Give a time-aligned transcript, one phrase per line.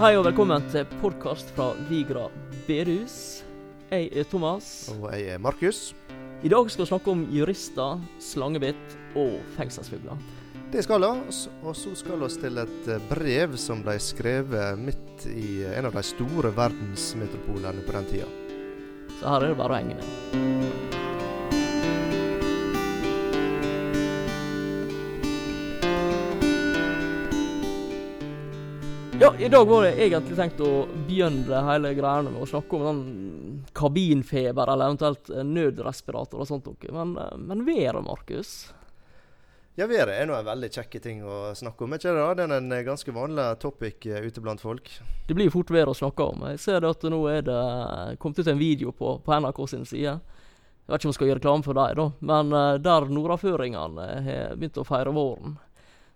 [0.00, 2.22] Hei og velkommen til podkast fra Vigra
[2.64, 3.42] bedehus.
[3.90, 4.88] Jeg er Thomas.
[4.94, 5.90] Og jeg er Markus.
[6.40, 10.16] I dag skal vi snakke om jurister, slangebitt og fengselsfugler.
[10.72, 15.28] Det skal vi, og så skal vi til et eh, brev som ble skrevet midt
[15.34, 18.32] i en av de store verdensmetropolene på den tida.
[19.18, 20.59] Så her er det bare å henge med.
[29.38, 33.00] I dag var det egentlig tenkt å begynne hele greiene med å snakke om den
[33.76, 36.92] kabinfeber, eller eventuelt nødrespirator og sånt noe.
[36.94, 38.72] Men, eh, men været, Markus?
[39.78, 42.18] Ja, været er nå en veldig kjekke ting å snakke om, ikke det?
[42.18, 42.34] da?
[42.34, 44.90] Det er en ganske vanlig topic eh, ute blant folk.
[45.28, 46.44] Det blir fort vær å snakke om.
[46.50, 47.62] Jeg ser det at nå er det
[48.18, 50.18] kommet ut en video på, på NRK sin side.
[50.18, 54.56] Jeg vet ikke om jeg skal gjøre reklame for dem, da, men der nordaføringene har
[54.58, 55.60] begynt å feire våren.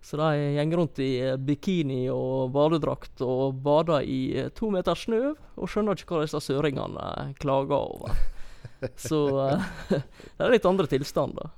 [0.04, 4.98] Så de går rundt i eh, bikini og badedrakt og bader i eh, to meter
[5.00, 8.18] snø, og skjønner ikke hva disse søringene eh, klager over.
[9.00, 9.20] Så
[9.88, 11.54] det er litt andre tilstander.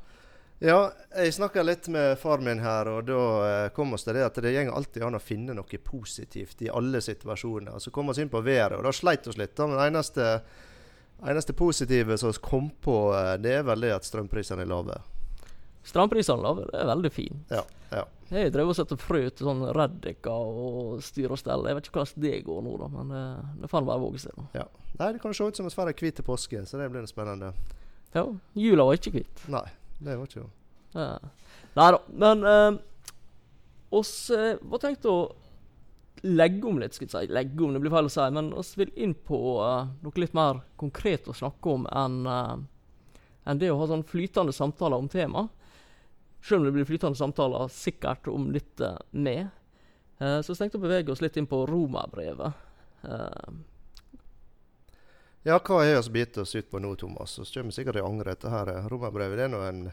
[0.63, 4.39] Ja, jeg snakka litt med far min her, og da kom oss til det at
[4.41, 7.83] det går alltid an å finne noe positivt i alle situasjoner.
[7.83, 9.57] Så kom vi inn på været, og da sleit vi litt.
[9.59, 10.31] da, Men det eneste,
[11.35, 12.97] eneste positive som vi kom på,
[13.43, 15.03] det er vel det at strømprisene er lave.
[15.87, 17.53] Strømprisene lave, det er veldig fint.
[17.55, 17.63] Ja,
[17.95, 18.05] ja.
[18.33, 21.63] Jeg drev og satte frø til sånn reddika og styr og stell.
[21.69, 23.23] Jeg vet ikke hvordan det går nå, da, men det,
[23.63, 24.41] det får bare våge seg.
[24.57, 24.67] Ja.
[24.97, 27.53] Nei, Det kan se ut som får ei hvit påske, så det blir spennende.
[28.17, 28.27] Ja.
[28.59, 29.47] Jula var ikke hvit.
[29.53, 29.67] Nei,
[30.01, 30.53] det var ikke det.
[30.97, 31.09] Ja.
[31.77, 31.99] Nei da.
[32.25, 32.79] Men eh,
[33.95, 35.19] oss eh, var tenkt å
[36.27, 37.35] legge om litt, skulle jeg si.
[37.37, 38.25] Legge om, det blir feil å si.
[38.35, 42.57] Men oss vil inn på eh, noe litt mer konkret å snakke om enn eh,
[43.47, 45.53] en det å ha sånn flytende samtaler om temaet.
[46.43, 49.49] Selv om det blir flytende samtaler sikkert om litt uh, med.
[50.21, 52.63] Uh, så jeg tenkte å bevege oss litt inn på romerbrevet.
[53.07, 53.57] Uh,
[55.47, 57.37] ja, hva har vi begitt oss ut på nå, Thomas?
[57.39, 58.73] Så kommer vi sikkert til å angre dette her.
[58.91, 59.85] Romerbrevet det er nå en,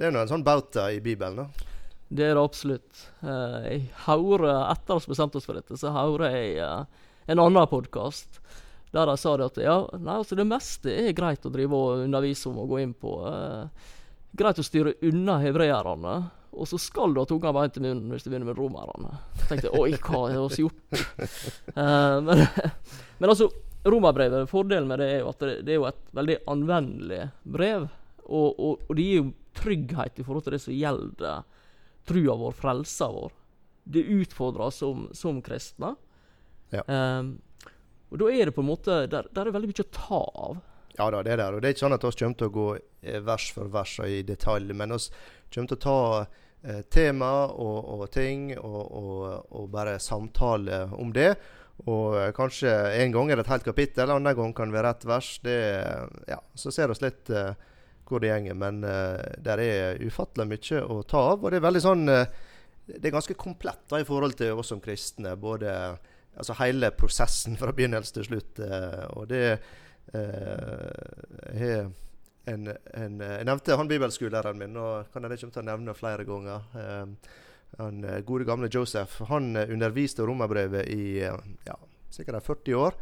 [0.00, 1.44] en, sånn bauta i Bibelen?
[1.44, 1.76] da.
[2.10, 3.04] Det er det absolutt.
[3.22, 6.58] Uh, jeg hører, Etter at vi bestemte oss for dette, så hører jeg
[7.30, 8.40] en annen podkast
[8.90, 12.04] der de sa det at ja, nei, altså det meste er greit å drive og
[12.04, 13.12] undervise om og gå inn på.
[13.22, 13.90] Uh,
[14.36, 16.18] greit å styre unna hebreerne.
[16.50, 19.12] Og så skal du ha tunga beint i munnen hvis du begynner med romerne.
[19.38, 20.80] Så tenkte jeg oi, hva har vi gjort?
[21.76, 22.44] uh, men,
[23.20, 23.50] men, altså,
[23.86, 27.86] romerbrevet, fordelen med det er jo at det, det er jo et veldig anvendelig brev.
[28.26, 29.28] Og, og, og, det gir jo
[29.60, 31.46] trygghet i forhold til det som gjelder
[32.10, 33.36] trua vår, frelsa vår.
[33.90, 35.94] Det utfordrer som, som kristne.
[36.74, 36.82] Ja.
[36.86, 37.38] Um,
[38.10, 40.60] og da er det på en måte Der, der er veldig mye å ta av.
[41.00, 41.56] Ja da, det er der.
[41.56, 43.94] Og det er ikke sånn at vi kommer til å gå eh, vers for vers
[44.02, 44.98] og i detalj, men vi
[45.54, 51.14] kommer til å ta eh, tema og, og ting og, og, og, bare samtale om
[51.16, 51.30] det.
[51.86, 54.92] Og eh, kanskje en gang er det et helt kapittel, andre gang kan det være
[54.92, 55.32] ett vers.
[55.46, 55.56] Det,
[56.28, 57.50] ja, så ser vi litt eh,
[58.10, 61.40] hvor det gjenger, Men eh, det er ufattelig mye å ta av.
[61.40, 64.84] Og det er veldig sånn Det er ganske komplett da, i forhold til oss som
[64.84, 65.38] kristne.
[65.40, 65.72] Både
[66.36, 68.60] altså hele prosessen fra begynnelse til slutt.
[69.16, 69.60] og det jeg
[70.18, 71.84] eh,
[72.50, 76.26] en, en, jeg nevnte han bibelskolelæreren min, og kan jeg ikke til å nevne flere
[76.28, 76.66] ganger.
[76.80, 77.36] Eh,
[77.78, 81.76] han eh, gode gamle Joseph han underviste romerbrevet i ja,
[82.10, 82.98] sikkert 40 år.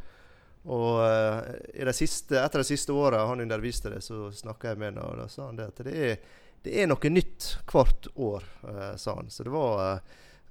[0.69, 5.07] Og uh, siste, etter de siste åra han underviste det, så snakka jeg med ham,
[5.07, 6.19] og da sa han det at det er,
[6.67, 9.31] det er noe nytt hvert år, uh, sa han.
[9.33, 10.03] Så det var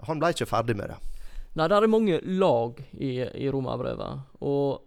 [0.08, 0.98] Han ble ikke ferdig med det.
[1.58, 4.28] Nei, det er mange lag i, i romerbrevet.
[4.46, 4.84] Og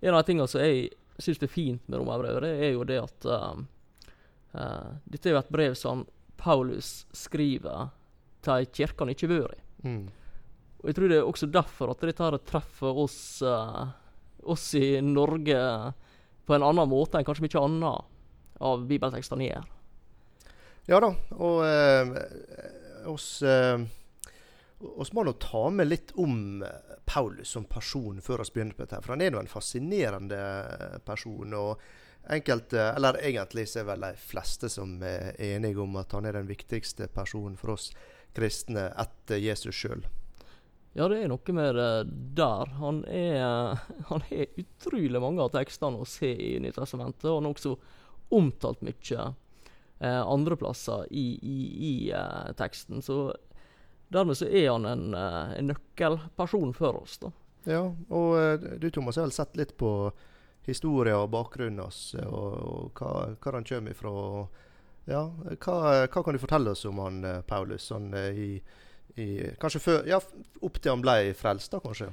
[0.00, 0.86] en av de tingene som jeg
[1.18, 3.66] syns det er fint med romerbrevet, det er jo det at um,
[4.54, 6.04] uh, Dette er jo et brev som
[6.36, 7.90] Paulus skriver
[8.44, 9.62] til ei kirke han ikke har vært i.
[9.86, 10.02] Mm.
[10.80, 13.88] Og jeg tror det er også derfor at dette her treffer oss, uh,
[14.44, 15.60] oss i Norge
[16.46, 19.72] på en annen måte enn kanskje mye annet av bibeltekstene gjør.
[20.86, 21.08] Ja da,
[21.42, 21.64] og
[23.10, 26.62] oss vi må nå ta med litt om
[27.06, 29.00] Paulus som person før vi begynner på dette.
[29.04, 30.42] For han er jo en fascinerende
[31.06, 31.54] person.
[31.54, 31.80] og
[32.26, 36.38] enkelte, eller Egentlig så er vel de fleste som er enige om at han er
[36.38, 37.92] den viktigste personen for oss
[38.36, 40.02] kristne etter Jesus sjøl.
[40.96, 41.88] Ja, det er noe med det
[42.38, 42.70] der.
[42.80, 43.76] Han er
[44.10, 47.28] han er utrolig mange av tekstene å se i Nytestamentet.
[47.28, 47.74] Og han har også
[48.34, 49.26] omtalt mye
[50.00, 51.58] eh, andreplasser i, i,
[51.90, 53.04] i eh, teksten.
[53.04, 53.28] Så
[54.16, 57.18] Dermed så er han en, eh, en nøkkelperson for oss.
[57.20, 57.32] da.
[57.68, 59.90] Ja, og eh, du Thomas har vel sett litt på
[60.66, 64.14] historien og bakgrunnen hans, og, og hva, hva, han kommer ifra.
[65.06, 65.22] Ja,
[65.60, 65.76] hva,
[66.06, 67.90] hva, kan du fortelle oss om han Paulus?
[67.94, 68.56] Han, i,
[69.14, 69.26] i,
[69.60, 70.18] kanskje før, ja,
[70.64, 72.08] opp til han ble frelst, da kanskje?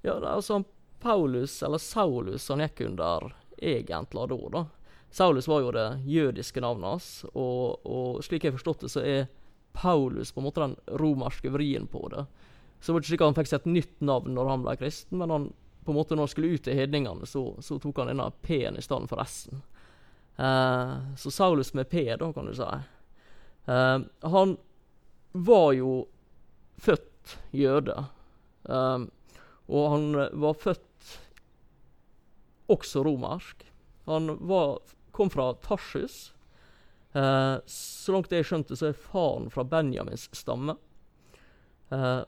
[0.00, 0.62] Ja, det er altså
[1.00, 4.38] Paulus, eller Saulus, han gikk under egentlig da.
[4.54, 4.64] da.
[5.10, 9.04] Saulus var jo det jødiske navnet hans, og, og slik jeg har forstått det, så
[9.04, 9.28] er
[9.72, 12.26] Paulus på en måte den romerske vrien på det.
[12.80, 14.76] Så det var ikke slik at han fikk seg et nytt navn når han ble
[14.80, 15.50] kristen, men han,
[15.84, 18.78] på en måte når han skulle ut til hedningene, så, så tok han denne P-en
[18.80, 19.60] i stedet for S-en.
[20.40, 22.68] Eh, så Saulus med P, da, kan du si.
[23.66, 23.98] Eh,
[24.34, 24.56] han
[25.32, 25.92] var jo
[26.80, 27.96] født jøde.
[28.64, 28.98] Eh,
[29.70, 30.06] og han
[30.42, 31.16] var født
[32.70, 33.66] også romersk.
[34.08, 34.78] Han var,
[35.12, 36.32] kom fra Tarsus.
[37.12, 40.76] Eh, så langt jeg skjønte, så er faren fra Benjamins stamme.
[41.90, 42.22] Eh,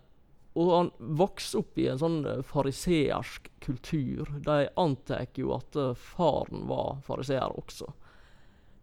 [0.53, 4.29] og han vokste opp i en sånn eh, fariseersk kultur.
[4.45, 7.89] De antar jo at uh, faren var fariseer også.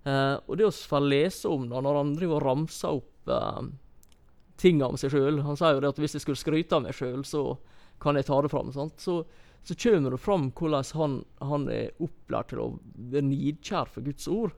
[0.08, 3.66] Eh, og det å få lese om det, når han driver og ramser opp eh,
[4.60, 6.96] ting om seg sjøl Han sier jo det at hvis jeg skulle skryte av meg
[6.96, 7.44] sjøl, så
[8.00, 8.72] kan jeg ta det fram.
[8.72, 9.20] Så,
[9.68, 14.30] så kommer det fram hvordan han, han, er opplært til å være nidkjær for Guds
[14.32, 14.56] ord.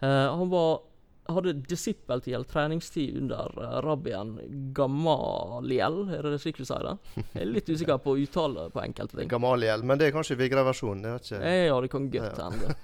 [0.00, 0.80] Eh, han var
[1.28, 4.36] hadde disippeltid eller treningstid under uh, rabbien
[4.74, 6.94] Gamaliel, er det slik du sier det?
[7.34, 9.30] Jeg er litt usikker på uttale på enkelte ting.
[9.30, 11.16] Gamaliel, men det er kanskje Vigra-versjonen?
[11.34, 12.74] Ja, det kan godt hende.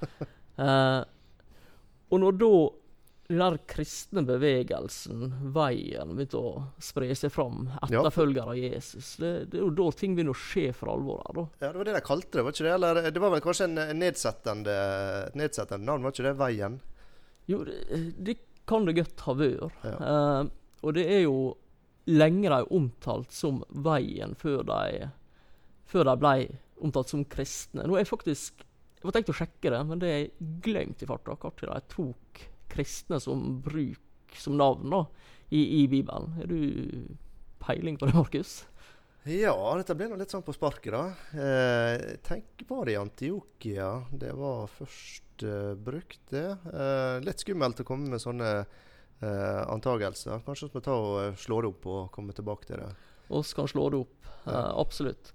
[0.59, 1.03] uh,
[2.13, 2.55] og når da
[3.33, 5.23] den der kristne bevegelsen,
[5.55, 6.51] veien, begynte å
[6.83, 10.67] spre seg fram, etterfølger av Jesus, det, det, er jo da ting begynner å skje
[10.77, 11.39] for alvor her.
[11.39, 11.45] da.
[11.63, 12.75] Ja, Det var det de kalte det, var ikke det?
[12.75, 14.77] Eller det var vel kanskje en nedsettende,
[15.39, 16.35] nedsettende navn, var ikke det?
[16.43, 16.77] Veien?
[17.51, 17.79] Jo, det,
[18.23, 18.37] det
[18.69, 19.87] kan det godt ha vært.
[19.87, 19.97] Ja.
[19.99, 20.43] Uh,
[20.83, 21.37] og det er jo
[22.11, 25.09] lenge de omtalt som veien før de,
[25.87, 26.37] før de ble
[26.83, 27.87] omtalt som kristne.
[27.87, 28.65] Nå er jeg faktisk
[29.03, 32.43] Jeg var tenkt å sjekke det, men det er glemt i farta når de tok
[32.71, 35.01] kristne som bruk som navn da,
[35.51, 36.31] i, i Bibelen.
[36.39, 37.17] Har du
[37.63, 38.53] peiling på det, Markus?
[39.27, 41.03] Ja, dette ble nå litt sånn på sparket, da.
[41.35, 43.91] Eh, tenk bare i Antiokia.
[44.11, 46.49] Det var først uh, brukt, det.
[46.73, 50.43] Uh, litt skummelt å komme med sånne uh, antagelser.
[50.47, 52.91] Kanskje vi tar og slår det opp og kommer tilbake til det.
[53.29, 55.33] Vi kan slå det opp, absolutt.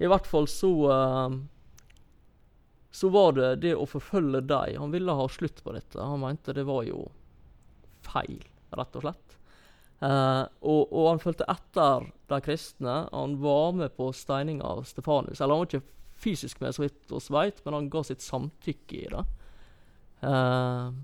[0.00, 0.72] I hvert fall så
[2.96, 4.78] så var det det å forfølge dem.
[4.80, 6.00] Han ville ha slutt på dette.
[6.00, 7.02] Han mente det var jo
[8.06, 8.40] feil,
[8.72, 9.36] rett og slett.
[10.00, 12.96] Uh, og, og, han fulgte etter de kristne.
[13.12, 15.40] Han var med på steininga av Stefanus.
[15.40, 19.02] Eller han var ikke fysisk med, så vidt oss veit, men han ga sitt samtykke
[19.02, 19.24] i det.
[20.24, 20.94] Uh,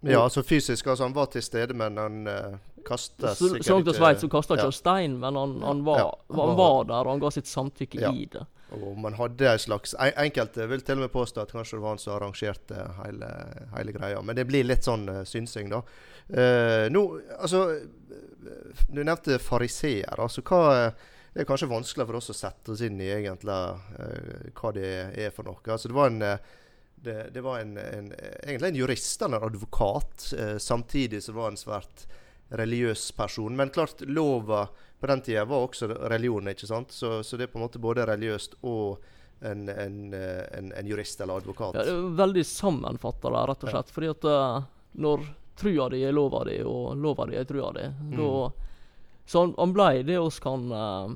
[0.00, 0.86] ja, altså fysisk.
[0.86, 4.20] altså Han var til stede, men han uh, kasta sikkert ikke Så langt vi vet,
[4.20, 4.74] så kasta han ja.
[4.74, 7.50] stein, men han, han, var, ja, han, var, han, var, der, og han ga sitt
[7.50, 8.12] samtykke ja.
[8.12, 8.44] i det.
[8.76, 11.94] Og man hadde en slags Enkelte vil til og med påstå at kanskje det var
[11.94, 13.28] han som arrangerte hele,
[13.76, 14.22] hele greia.
[14.22, 15.82] Men det blir litt sånn uh, synsing, da.
[16.26, 17.04] Uh, nå,
[17.38, 17.68] altså
[18.90, 20.18] Du nevnte fariseer.
[20.22, 20.90] Altså hva
[21.36, 24.92] det er kanskje vanskelig for oss å sette oss inn i egentlig uh, hva det
[25.20, 25.60] er for noe.
[25.68, 26.22] Altså Det var en
[27.06, 28.12] det, det var en, en,
[28.42, 32.06] egentlig en jurist eller en advokat, eh, samtidig som var en svært
[32.48, 33.56] religiøs person.
[33.56, 34.64] Men klart, lova
[35.00, 36.96] på den tida var også religion, ikke sant?
[36.96, 39.04] Så, så det er på en måte både religiøst og
[39.44, 41.76] en, en, en, en jurist eller advokat.
[41.76, 43.92] Ja, det er veldig sammenfatta, rett og slett.
[43.92, 43.98] Ja.
[43.98, 44.70] Fordi at uh,
[45.04, 45.26] når
[45.60, 48.16] trua di er lova di, og lova di er trua di, mm.
[48.16, 48.30] da
[49.26, 51.14] Så han, han blei det oss kan uh,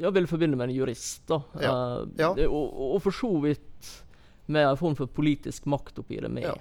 [0.00, 1.22] jeg vil forbinde med en jurist.
[1.28, 1.40] da.
[1.60, 1.72] Ja.
[1.72, 2.30] Uh, ja.
[2.48, 3.90] Og, og, for så vidt
[4.50, 6.48] med en form for politisk makt oppi det med.
[6.48, 6.54] Ja.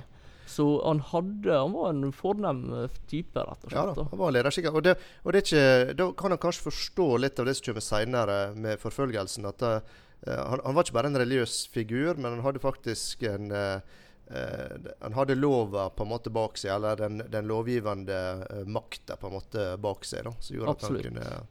[0.49, 2.63] Så han hadde, han var en fornem
[3.09, 3.77] type, rett og slett.
[3.77, 4.77] Ja da, han var lederskikkelig.
[4.81, 5.63] Og, det, og det ikke,
[5.97, 9.49] da kan han kanskje forstå litt av det som kommer seinere med forfølgelsen.
[9.49, 13.53] at uh, han, han, var ikke bare en religiøs figur, men han hadde faktisk en
[13.53, 13.99] uh,
[14.31, 19.17] uh, Han hadde lova på en måte bak seg, eller den, den lovgivende uh, makta
[19.19, 20.25] på en måte bak seg.
[20.27, 21.05] da, som gjorde Absolutt.
[21.05, 21.47] at han kunne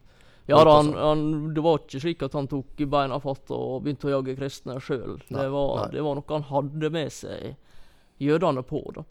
[0.48, 4.08] ja, da, han, han, det var ikke slik at han tok beina fatt og begynte
[4.08, 5.18] å jage kristne sjøl.
[5.28, 7.50] Det, det, var noe han hadde med seg
[8.24, 8.80] jødene på.
[8.96, 9.04] da.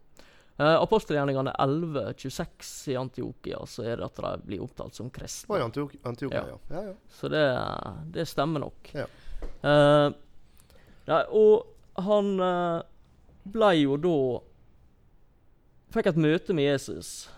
[0.57, 5.53] Eh, Apostelgjerningene 11.26 i Antiokia så er det at de blir opptalt som kristne.
[5.53, 6.57] Oh, i Antiok Antiokia, ja.
[6.73, 6.93] Ja, ja.
[7.13, 7.43] Så det,
[8.15, 8.89] det, stemmer nok.
[8.97, 9.05] Ja.
[9.61, 10.07] Eh,
[11.11, 12.79] nei, og han eh,
[13.53, 14.19] ble jo da
[15.95, 17.29] Fikk et møte med Jesus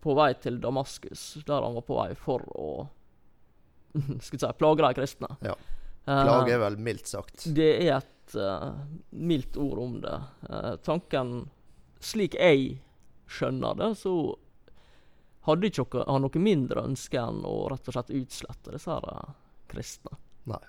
[0.00, 2.70] på vei til Damaskus, der han var på vei for å
[4.24, 5.28] skal si, plage de kristne.
[5.44, 5.56] Ja.
[6.06, 7.44] Plage er vel mildt sagt.
[7.54, 8.72] Det er et uh,
[9.10, 10.16] mildt ord om det.
[10.48, 11.50] Uh, tanken,
[12.00, 12.80] slik jeg
[13.30, 14.14] skjønner det, så
[15.46, 19.34] hadde ikke han noe mindre ønske enn å rett og slett utslette disse her, uh,
[19.70, 20.16] kristne.
[20.50, 20.62] Nei.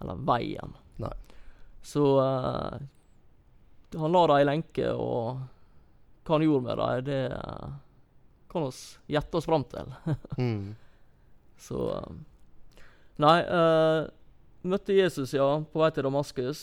[0.00, 0.76] Eller veien.
[1.02, 1.14] Nei.
[1.84, 2.04] Så
[3.96, 5.40] han la det i lenke, og
[6.26, 9.94] hva han gjorde med det, det kan vi gjette oss fram til.
[10.38, 10.74] mm.
[11.58, 11.84] Så
[13.18, 14.06] Nei, uh,
[14.68, 16.60] møtte Jesus, ja, på vei til Damaskus.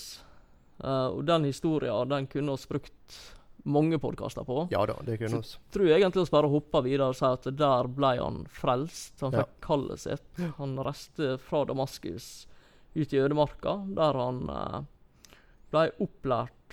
[0.79, 3.17] Uh, og den historien den kunne vi brukt
[3.65, 4.67] mange podkaster på.
[4.71, 5.59] Ja da, det kunne vi.
[5.73, 9.17] Tror jeg egentlig vi bare hopper videre og sier at der ble han frelst.
[9.25, 9.61] Han fikk Ja.
[9.67, 10.43] kallet sitt.
[10.59, 12.47] Han reiste fra Damaskus
[12.95, 14.83] ut i ødemarka, der han uh,
[15.73, 16.64] ble opplært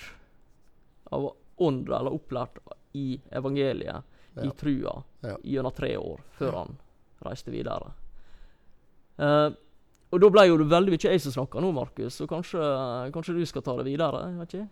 [1.13, 1.31] av
[1.63, 2.59] ånd, eller opplært
[2.99, 4.03] i evangeliet,
[4.43, 5.37] i trua, Ja.
[5.45, 6.79] gjennom tre år, før han
[7.23, 7.93] reiste videre.
[9.21, 9.53] Uh,
[10.13, 12.61] og da ble jo det veldig mye jeg som snakka nå, Markus, så kanskje,
[13.15, 14.25] kanskje du skal ta det videre?
[14.41, 14.69] vet ikke?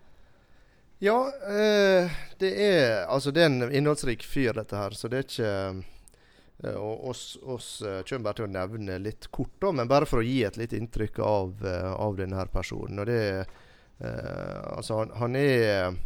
[1.01, 1.15] Ja,
[1.49, 5.53] eh, det er Altså, det er en innholdsrik fyr, dette her, så det er ikke
[6.61, 10.21] eh, oss, oss eh, kommer bare til å nevne litt kort, da, men bare for
[10.21, 13.01] å gi et litt inntrykk av, eh, av denne personen.
[13.01, 15.97] Og det eh, Altså, han, han er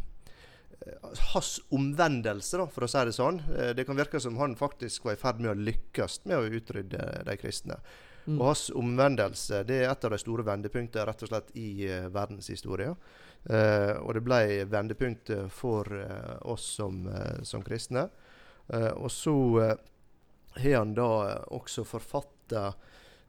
[1.34, 3.39] Hans omvendelse, da, for å si det sånn.
[3.55, 6.60] eh, det kan virke som han faktisk var i ferd med å lykkes med å
[6.60, 7.79] utrydde de kristne.
[8.25, 8.39] Mm.
[8.39, 12.08] Og hans omvendelse det er et av de store vendepunktene rett og slett i uh,
[12.10, 12.96] verdenshistorien.
[13.46, 18.08] Uh, og det ble vendepunktet for uh, oss som, uh, som kristne.
[18.67, 19.75] Eh, og så eh,
[20.62, 21.10] har han da
[21.53, 22.67] også forfatta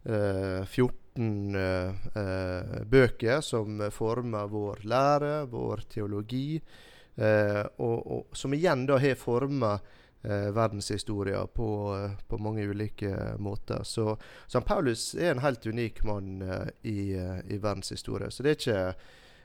[0.05, 8.53] eh, 14 eh, eh, bøker som former vår lære, vår teologi, eh, og, og som
[8.53, 9.79] igjen da har forma
[10.27, 13.83] eh, verdenshistoria på, eh, på mange ulike måter.
[13.83, 18.31] Så, San Paulus er en helt unik mann eh, i, eh, i verdenshistorie.
[18.31, 18.81] Så det er ikke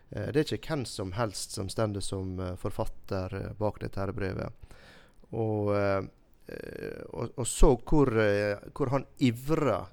[0.09, 4.07] eh, det er ikke hvem som helst som står som eh, forfatter eh, bak dette
[4.15, 4.71] brevet.
[5.31, 6.01] Og, eh,
[6.47, 9.85] eh, og, og så hvor, eh, hvor han ivra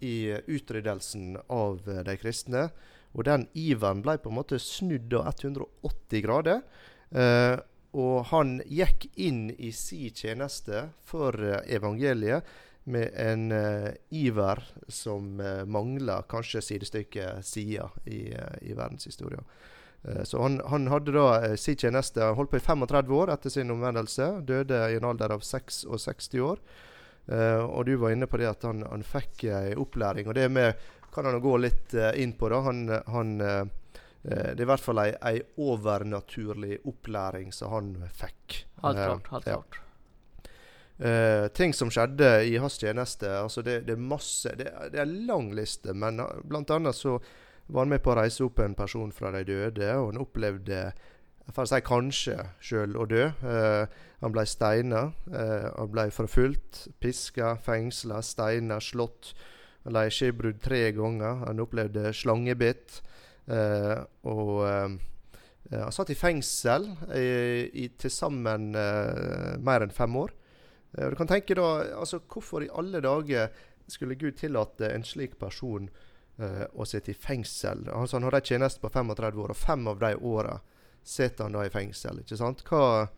[0.00, 2.68] i eh, utryddelsen av eh, de kristne.
[3.16, 6.62] Og den iveren ble på en måte snudd av 180 grader.
[7.10, 7.56] Eh,
[7.98, 12.44] og han gikk inn i si tjeneste for eh, evangeliet
[12.88, 19.44] med en eh, iver som uh, mangler kanskje sidestykke sida i, uh, i verdenshistorien.
[20.08, 23.52] Eh, så han, han hadde da sin tjeneste Han holdt på i 35 år etter
[23.52, 24.30] sin omvendelse.
[24.48, 26.62] Døde i en alder av 66 år.
[27.28, 30.46] Uh, og du var inne på det at han, han fikk uh, opplæring, og det
[30.48, 32.48] med kan han gå litt uh, inn på.
[32.48, 32.60] da.
[32.64, 33.66] Han, han eh, eh,
[34.28, 38.64] Det er i hvert fall ei, ei overnaturlig opplæring som han fikk.
[38.82, 39.28] Helt Eh, klart.
[39.32, 39.58] helt ja.
[39.60, 39.78] klart.
[40.98, 43.28] Uh, ting som skjedde i hans tjeneste.
[43.30, 47.20] altså Det, det er masse det, det er en lang liste, men blant annet så
[47.68, 50.80] var han med på å reise opp en person fra de døde, og han opplevde
[51.52, 53.28] for å si kanskje sjøl å dø.
[53.44, 53.86] Uh,
[54.20, 59.34] han ble steina, Uh, han ble forfulgt, piska, fengsla, steina, slått.
[59.84, 61.44] Han ble skjebrudd tre ganger.
[61.46, 62.98] Han opplevde slangebitt.
[63.48, 64.96] Eh, og eh,
[65.70, 67.28] eh, han satt i fengsel i,
[67.84, 70.34] i til sammen mer enn fem år.
[70.98, 71.66] Og du kan tenke da,
[72.00, 73.50] altså Hvorfor i alle dager
[73.88, 75.88] skulle Gud tillate en slik person
[76.38, 77.84] å sitte i fengsel?
[77.92, 80.56] Altså Han hadde en tjeneste på 35 år, og fem av de åra
[81.08, 82.20] sitter han da i fengsel.
[82.22, 82.64] ikke sant?
[82.68, 83.08] Hva,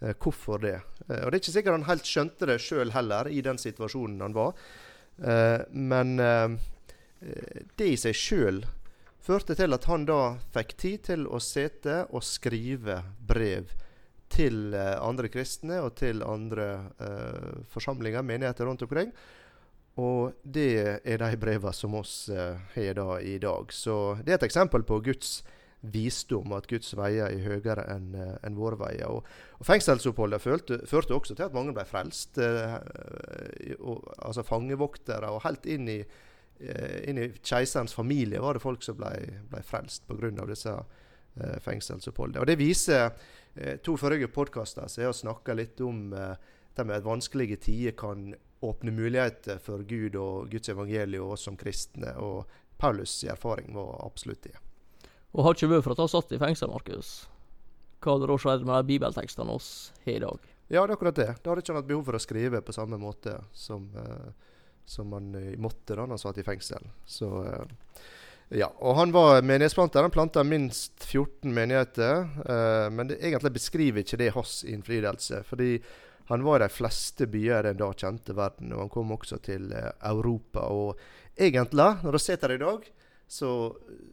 [0.00, 0.80] eh, hvorfor det?
[1.08, 4.20] Eh, og Det er ikke sikkert han helt skjønte det sjøl heller, i den situasjonen
[4.20, 4.54] han var.
[5.22, 6.16] Eh, men
[7.76, 8.58] det i seg sjøl
[9.26, 13.72] førte til at han da fikk tid til å sitte og skrive brev
[14.32, 16.68] til eh, andre kristne og til andre
[17.02, 19.12] eh, forsamlinger, menigheter rundt omkring.
[19.96, 23.70] Og det er de brevene som oss eh, har da i dag.
[23.72, 25.38] Så det er et eksempel på Guds
[25.86, 29.08] visdom, at Guds veier er høyere enn en våre veier.
[29.12, 29.26] Og,
[29.60, 30.80] og Fengselsoppholdet førte,
[31.14, 32.38] også til at mange ble frelst.
[32.42, 36.00] eh, og, altså fangevoktere, og helt inn i,
[36.58, 39.12] inn i keiserens familie var det folk som ble,
[39.50, 40.46] ble frelst pga.
[40.48, 42.40] disse eh, fengselsoppholdene.
[42.40, 43.10] Og det viser
[43.54, 46.34] eh, to forrige podkaster som har snakka litt om eh,
[46.76, 48.34] det med at vanskelige tider kan
[48.64, 52.12] åpne muligheter for Gud og Guds evangelium og oss som kristne.
[52.16, 52.44] Og
[52.80, 54.56] Paulus' erfaring var absolutt det.
[55.36, 57.26] Og har ikke vært for at han satt i fengsel, Markus,
[58.00, 59.70] hva hadde da skjedd med de bibeltekstene oss
[60.04, 60.52] har i dag?
[60.66, 61.28] Ja, det er akkurat det.
[61.42, 64.32] Da hadde ikke han hatt behov for å skrive på samme måte som, eh,
[64.86, 66.86] som han eh, måtte da han satt i fengsel.
[67.04, 68.00] Så eh,
[68.48, 70.02] ja, og Han var menighetsplanter.
[70.06, 72.28] Han planta minst 14 menigheter.
[72.48, 75.42] eh, men det, egentlig beskriver ikke det hans innflytelse.
[75.48, 75.80] Fordi
[76.28, 79.72] han var i de fleste byer den da kjente verden, og han kom også til
[79.74, 80.68] eh, Europa.
[80.70, 80.98] Og
[81.34, 82.88] egentlig, når vi sitter her i dag,
[83.26, 83.50] så,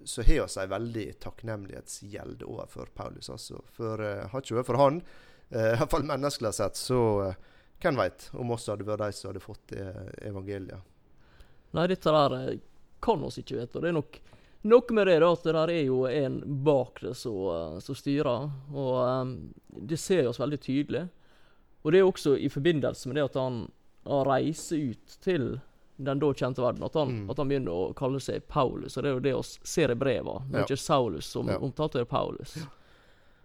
[0.06, 3.30] så har vi en veldig takknemlighetsgjeld overfor Paulus.
[3.30, 3.62] altså.
[3.78, 5.02] For uh, har ikke vært for han,
[5.54, 7.36] uh, iallfall menneskelig sett, så uh,
[7.82, 10.82] hvem veit om oss hadde vært de som hadde fått uh, evangeliet.
[11.74, 12.60] Nei, dette der eh,
[13.02, 13.82] kan oss ikke vite.
[13.82, 14.20] Det er nok
[14.64, 17.40] noe med det da, at det der er jo en bak det som
[17.82, 18.50] eh, styrer.
[18.72, 19.34] Og um,
[19.90, 21.08] det ser oss veldig tydelig.
[21.84, 23.66] Og det er også i forbindelse med det at han,
[24.08, 25.50] han reiser ut til
[25.98, 26.84] den da kjente verden.
[26.88, 27.30] At han, Mm.
[27.30, 28.96] at han begynner å kalle seg Paulus.
[28.98, 30.46] Og det er jo det vi ser i brevene.
[30.48, 30.66] Det er Ja.
[30.70, 31.58] ikke Saulus som Ja.
[31.58, 32.54] omtalte Paulus.
[32.54, 32.68] Paulus.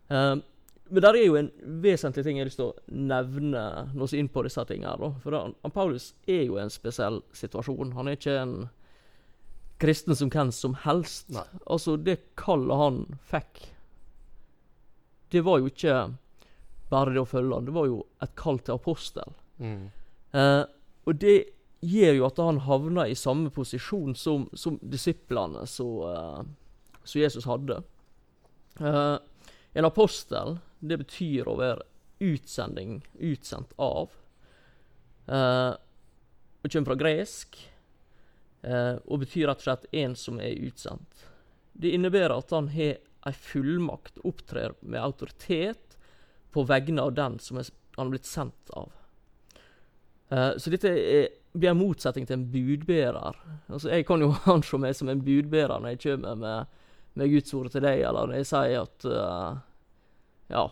[0.08, 0.42] Um,
[0.88, 1.50] men der er jo en
[1.84, 4.94] vesentlig ting jeg har lyst til å nevne når vi er inn på disse tingene.
[4.94, 5.16] her.
[5.22, 7.94] For han, Paulus er jo i en spesiell situasjon.
[7.96, 8.54] Han er ikke en
[9.82, 11.28] kristen som hvem som helst.
[11.34, 11.44] Nei.
[11.66, 13.68] Altså, det kallet han fikk,
[15.30, 15.98] det var jo ikke
[16.88, 17.68] bare det å følge han.
[17.68, 19.34] Det var jo et kall til apostel.
[19.60, 19.90] Mm.
[20.32, 20.64] Eh,
[21.08, 21.36] og det
[21.84, 26.40] gjør jo at han havner i samme posisjon som, som disiplene som eh,
[27.22, 27.82] Jesus hadde.
[28.80, 29.16] Eh,
[29.78, 31.86] en apostel, det betyr å være
[32.24, 34.14] utsending, utsendt av.
[35.28, 35.74] Uh,
[36.62, 37.58] og kommer fra gresk,
[38.66, 41.26] uh, og betyr rett og slett en som er utsendt.
[41.78, 42.96] Det innebærer at han har
[43.28, 45.98] ei fullmakt, opptrer med autoritet
[46.54, 47.68] på vegne av den som er,
[47.98, 48.94] han er blitt sendt av.
[50.32, 53.38] Uh, så dette er, blir en motsetning til en budbærer.
[53.68, 56.76] Altså, jeg kan jo anse meg som en budbærer når jeg kommer med,
[57.18, 59.62] med Guds ord til deg, eller når jeg sier at eh,
[60.48, 60.70] Ja.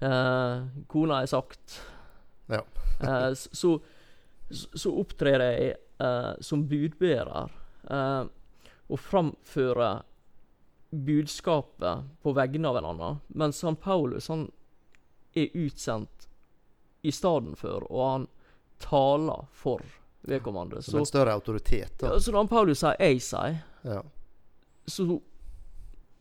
[0.00, 1.80] eh, kona er sagt.
[2.46, 2.62] Ja.
[3.04, 3.80] Eh, så,
[4.50, 7.50] så, opptrer jeg eh, som budbærer
[7.90, 8.28] eh,
[8.86, 10.04] og framfører
[10.94, 13.18] budskapet på vegne av en annen.
[13.34, 14.46] Mens han Paulus han
[15.34, 16.28] er utsendt
[17.02, 18.26] i stedet for, og han
[18.78, 19.82] taler for
[20.24, 20.82] vedkommende.
[20.82, 22.14] Som en større autoritet, da.
[22.14, 24.02] ja, så når Paulus sier 'jeg sier', Ja.
[24.86, 25.20] så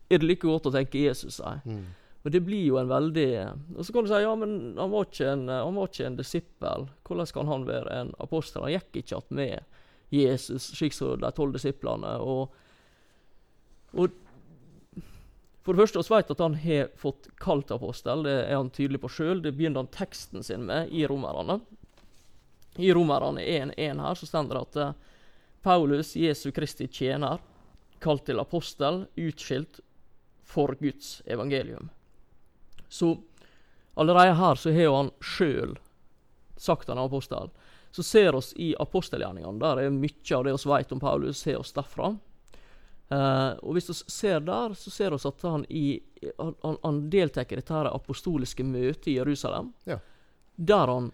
[0.09, 1.61] er det like godt å tenke 'Jesus sier'.
[1.65, 1.85] Mm.
[2.23, 3.29] Og det blir jo en veldig
[3.75, 6.19] Og så kan du si ja, men han var ikke en, han var ikke en
[6.19, 6.87] disippel.
[7.03, 8.63] Hvordan kan han være en apostel?
[8.63, 9.63] Han gikk ikke att med
[10.09, 12.17] Jesus, slik som de tolv disiplene.
[12.21, 12.53] Og,
[13.97, 14.11] og
[15.63, 18.25] for det første vi vet at han har fått kalt apostel.
[18.27, 19.41] Det er han tydelig på sjøl.
[19.41, 21.59] Det begynner han teksten sin med i Romerne.
[22.77, 24.93] I Romerne 1.1 her så står det at eh,
[25.63, 27.41] Paulus, Jesu Kristi tjener,
[28.03, 29.79] kalt til apostel, utskilt
[30.43, 31.91] for Guds evangelium.
[32.93, 33.15] Så
[33.97, 35.73] allerede her så har han sjøl
[36.63, 37.49] sagt han er apostel.
[37.93, 39.59] Så ser oss i apostelgjerningene.
[39.61, 42.13] Der er mye av det vi vet om Paulus, har oss derfra.
[43.13, 45.99] Uh, og hvis vi ser der, så ser vi at han, i,
[46.39, 49.73] han, han- han deltar i dette her apostoliske møtet i Jerusalem.
[49.85, 49.99] Ja.
[50.55, 51.11] Der han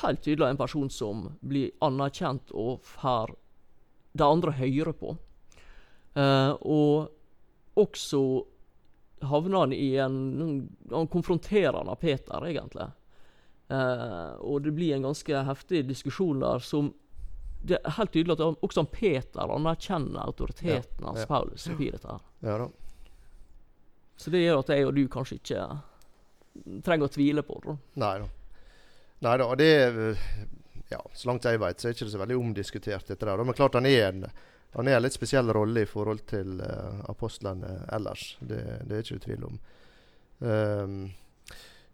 [0.00, 3.34] helt tydelig er en person som blir anerkjent og får
[4.16, 5.16] de andre høre på.
[6.16, 7.10] Uh, og
[7.76, 8.22] også
[9.30, 10.16] havner han i en
[10.90, 12.86] Han konfronterer han av Peter, egentlig.
[13.68, 16.92] Eh, og det blir en ganske heftig diskusjon der som
[17.64, 21.26] Det er helt tydelig at han, også han Peter anerkjenner autoriteten Ja, hans ja.
[21.30, 22.08] Paulus oppi dette.
[22.08, 22.20] her.
[22.44, 22.66] Ja da.
[24.16, 25.62] Så det gjør at jeg og du kanskje ikke
[26.84, 27.76] trenger å tvile på det.
[27.98, 28.28] Nei da.
[29.24, 29.48] Nei da.
[29.58, 29.70] Det
[30.92, 33.40] Ja, så langt jeg vet, så er det ikke så veldig omdiskutert, dette der.
[33.42, 34.26] Men klart han er en
[34.74, 38.34] han er en litt spesiell rolle i forhold til uh, apostlene ellers.
[38.40, 39.60] Det, det er ikke tvil om.
[40.38, 40.96] Um,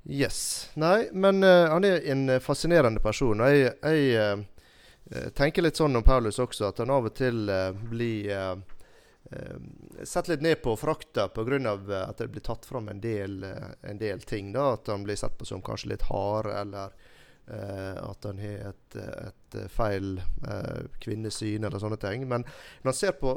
[0.09, 0.71] yes.
[0.81, 3.45] Nei, men uh, han er en fascinerende person.
[3.45, 7.51] Og jeg, jeg eh, tenker litt sånn om Paulus også, at han av og til
[7.91, 8.31] blir
[10.09, 11.75] sett litt ned på frakta pga.
[12.01, 13.45] at det blir tatt fram en del,
[13.83, 14.53] en del ting.
[14.53, 16.97] da, At han blir sett på som kanskje litt hard, eller
[17.51, 22.29] at han har et, et feil eh, kvinnesyn, eller sånne ting.
[22.31, 22.45] Men
[22.83, 23.35] når han ser på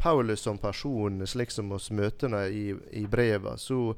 [0.00, 3.94] Paulus som person, slik som oss møtene i, i brevet, så,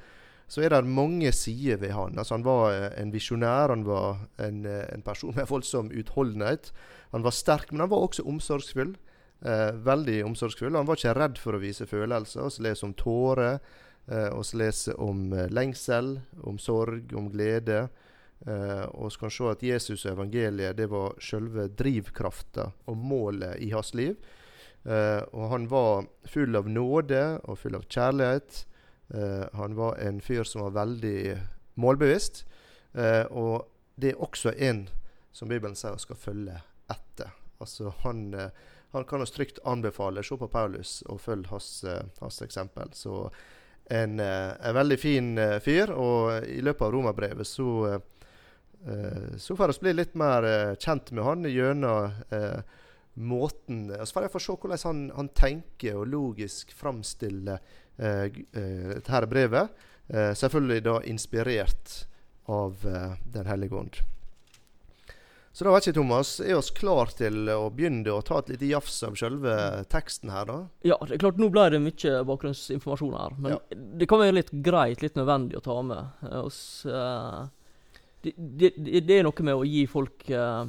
[0.47, 2.19] så er det mange sider ved han.
[2.19, 6.73] Altså Han var eh, en visjonær, han var en, eh, en person med voldsom utholdenhet.
[7.15, 8.97] Han var sterk, men han var også omsorgsfull.
[9.45, 10.75] Eh, veldig omsorgsfull.
[10.75, 12.49] Han var ikke redd for å vise følelser.
[12.57, 13.59] Vi leser om tårer.
[14.07, 17.89] Eh, vi leser om eh, lengsel, om sorg, om glede.
[18.45, 23.63] Eh, og vi kan se at Jesus og evangeliet det var selve drivkrafta og målet
[23.65, 24.17] i hans liv.
[24.85, 28.63] Eh, og han var full av nåde og full av kjærlighet.
[29.15, 31.19] Eh, han var en fyr som var veldig
[31.81, 32.45] målbevisst.
[32.97, 33.67] Og
[34.01, 34.87] det er også en
[35.37, 36.55] som Bibelen sier skal følge
[36.89, 37.35] etter.
[37.61, 38.31] Altså han,
[38.95, 41.85] han kan oss trygt anbefale se på Paulus og følge hans,
[42.23, 42.89] hans eksempel.
[42.97, 43.27] Så
[43.93, 45.29] en, en veldig fin
[45.61, 45.93] fyr.
[45.93, 48.01] Og i løpet av romerbrevet så
[49.39, 52.63] så får vi bli litt mer eh, kjent med han gjennom måten
[53.17, 57.59] måten Så får jeg få se hvordan han, han tenker og logisk framstiller
[57.97, 59.71] eh, eh, dette brevet.
[60.09, 61.95] Eh, selvfølgelig da inspirert
[62.53, 63.97] av eh, Den hellige ånd.
[65.57, 68.69] Så da vet ikke, Thomas, er oss klar til å begynne å ta et lite
[68.69, 69.55] jafs av selve
[69.89, 70.57] teksten her, da?
[70.85, 73.39] Ja, det er klart, nå ble det mye bakgrunnsinformasjon her.
[73.41, 73.59] Men Ja.
[73.73, 76.13] det kan være litt greit, litt nødvendig å ta med.
[76.29, 77.47] Eh, oss, eh,
[78.37, 80.69] det, det, det er noe med å gi folk eh,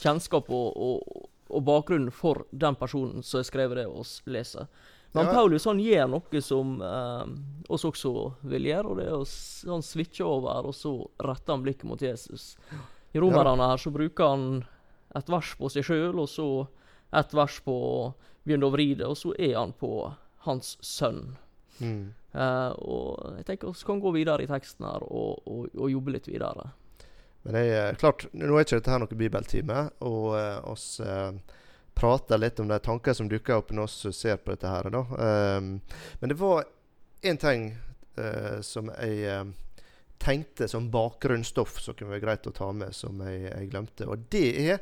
[0.00, 4.68] kjennskap og, og, og bakgrunnen for den personen som har skrevet det og leser.
[5.12, 5.32] Men Ja.
[5.34, 7.24] Paulus han gjør noe som eh,
[7.68, 8.12] oss også
[8.46, 12.02] vil gjøre, og det er å han switcher over, og så retter han blikket mot
[12.02, 12.52] Jesus.
[13.12, 14.44] I Romerne her så bruker han
[15.18, 16.46] et vers på seg sjøl, og så
[17.10, 17.76] et vers på
[18.46, 20.12] begynner å vri det, og så er han på
[20.46, 21.34] hans sønn.
[21.80, 22.12] Mm.
[22.32, 26.14] Eh, og jeg tenker vi kan gå videre i teksten her og, og, og jobbe
[26.14, 26.70] litt videre.
[27.42, 31.32] Men det er klart, nå er ikke dette her noe bibeltime, og eh, oss uh,
[31.96, 34.88] prater litt om de tanker som dukker opp når vi ser på dette her.
[34.92, 35.78] Ehm,
[36.20, 36.68] men det var
[37.22, 37.70] én ting
[38.20, 39.44] uh, som jeg eh,
[40.20, 44.08] tenkte som bakgrunnsstoff som kunne være greit å ta med, som jeg, jeg glemte.
[44.08, 44.80] Og det er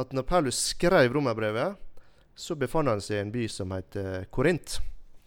[0.00, 1.76] at når Paulus skrev romerbrevet,
[2.36, 4.78] så befant han seg i en by som heter Korint.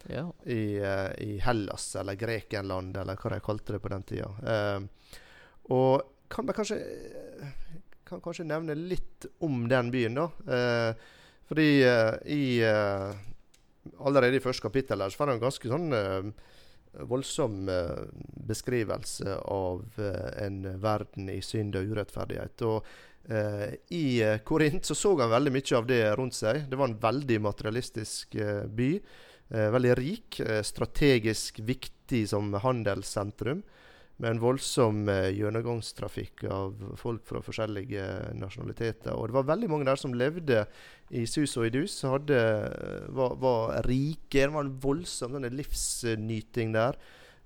[0.10, 0.26] Ja.
[0.46, 4.30] i, eh, i Hellas, eller Grekenland, eller hva de kalte det på den tida.
[4.44, 5.12] Eh,
[5.72, 6.80] og kan man kanskje
[8.14, 10.26] kan kanskje nevne litt om den byen, da.
[10.58, 11.06] Eh,
[11.50, 13.14] fordi eh, i eh,
[14.00, 16.28] Allerede i første kapittel her så får han en ganske sånn eh,
[17.10, 18.06] voldsom eh,
[18.48, 22.64] beskrivelse av eh, en verden i synd og urettferdighet.
[22.64, 22.88] Og
[23.28, 26.64] eh, I eh, Korint så så han veldig mye av det rundt seg.
[26.72, 28.90] Det var en veldig materialistisk eh, by.
[29.54, 33.64] Eh, veldig rik, eh, strategisk viktig som handelssentrum.
[34.18, 38.06] Med en voldsom eh, gjennomgangstrafikk av folk fra forskjellige
[38.38, 39.14] nasjonaliteter.
[39.14, 40.66] Og det var veldig mange der som levde
[41.14, 42.00] i sus og i dus.
[42.02, 42.40] Hadde,
[43.14, 44.42] var, var rike.
[44.42, 46.98] Det var en voldsom denne livsnyting der.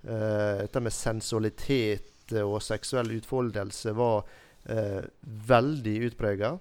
[0.07, 4.27] Dette med sensualitet og seksuell utfoldelse var
[4.69, 6.55] eh, veldig utprega.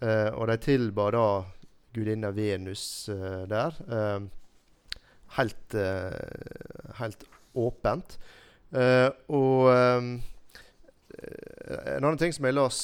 [0.00, 1.24] Eh, og de tilba da
[1.92, 3.76] gudinna Venus eh, der.
[3.84, 4.20] Eh,
[5.38, 8.18] helt, eh, helt åpent.
[8.70, 10.10] Eh, og eh,
[11.20, 12.78] en annen ting som jeg las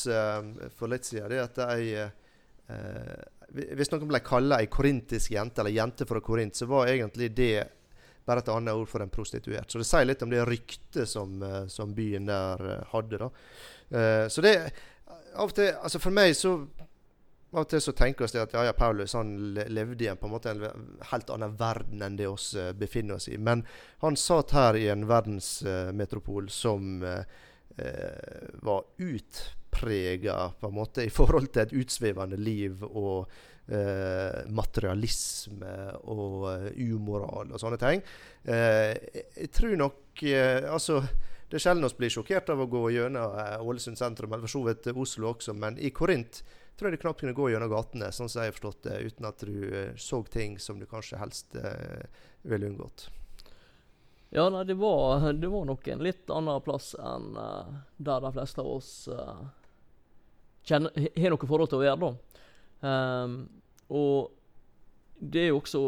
[0.76, 2.08] for litt siden, det er at jeg
[3.78, 7.62] Hvis noen ble kalla ei korintisk jente, eller jente fra Korint, så var egentlig det
[8.26, 9.70] bare et annet ord for en prostituert.
[9.70, 11.38] Så det sier litt om det ryktet som,
[11.70, 13.20] som byen der hadde.
[13.22, 13.30] da.
[13.86, 14.56] Uh, så det
[15.36, 16.56] av og til, altså For meg så
[17.56, 20.28] av og til så tenker vi at ja, ja, Paulus han levde i en på
[20.28, 20.62] en måte en
[21.10, 23.38] helt annen verden enn det oss uh, befinner oss i.
[23.38, 23.64] Men
[24.04, 27.22] han satt her i en verdensmetropol som uh,
[27.76, 33.28] eh, var utprega på en måte i forhold til et utsvevende liv og
[33.68, 35.74] eh, materialisme
[36.12, 38.04] og eh, umoral og sånne ting.
[38.44, 38.94] Eh,
[39.36, 41.02] jeg- tror nok eh, Altså
[41.48, 44.56] det er sjelden vi blir sjokkert av å gå gjennom eh, Ålesund sentrum, eller for
[44.56, 46.42] så vidt Oslo også, men i Korint
[46.76, 49.28] tror jeg du knapt kunne gå gjennom gatene, sånn som jeg har forstått det, uten
[49.28, 52.04] at du eh, så ting som du kanskje helst eh,
[52.44, 53.08] ville unngått.
[54.34, 58.32] Ja, nei, det var, det var nok en litt annen plass enn uh, der de
[58.34, 59.46] fleste av oss uh,
[60.66, 62.40] kjenner, har noe forhold til å være, da.
[62.82, 63.36] Um,
[63.86, 64.34] og
[65.22, 65.82] det er jo også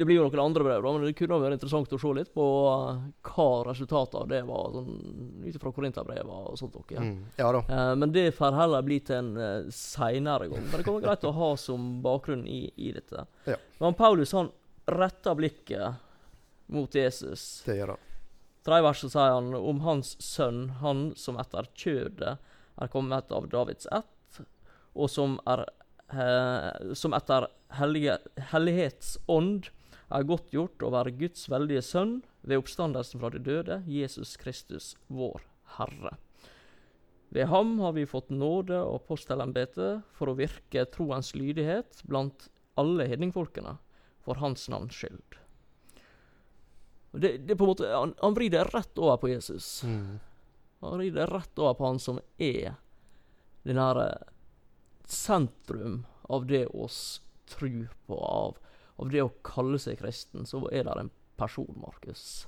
[0.00, 2.30] Det blir jo noen andre brev, da, men det kunne vært interessant å se litt
[2.32, 4.94] på eh, hva resultatet av det var, sånn,
[5.44, 6.78] ut ifra Korinterbrevet og sånt.
[6.78, 7.02] noe.
[7.04, 7.18] Mm.
[7.36, 7.60] Ja da.
[7.68, 10.62] Eh, men det får heller bli til en uh, seinere gang.
[10.64, 13.26] Men det kan være greit å ha som bakgrunn i, i dette.
[13.44, 13.58] Ja.
[13.82, 14.48] Men Paulus han
[14.88, 16.00] retter blikket
[16.72, 17.44] mot Jesus.
[17.66, 18.06] Det gjør han.
[18.64, 22.38] Tredje verset sier han om hans sønn, han som etter kjødet
[22.80, 24.40] er kommet av Davids ett,
[24.96, 25.66] og som, er,
[26.08, 28.16] eh, som etter hellige,
[28.54, 29.68] hellighetsånd
[30.10, 35.44] er godtgjort å være Guds veldige sønn ved oppstandelsen fra de døde, Jesus Kristus, vår
[35.76, 36.16] Herre.
[37.30, 42.48] Ved ham har vi fått nåde og postelembete for å virke troens lydighet blant
[42.80, 43.76] alle hedningfolkene,
[44.24, 45.38] for hans navns skyld.
[47.12, 49.82] Det, det måte, han, han vrir det rett over på Jesus.
[49.86, 50.18] Mm.
[50.82, 52.76] Han vrir det rett over på han som er
[53.66, 54.28] den her eh,
[55.06, 57.20] sentrum av det oss
[57.50, 58.58] tror på, av,
[59.00, 60.46] av det å kalle seg kristen.
[60.46, 62.46] Så er det en person, Markus.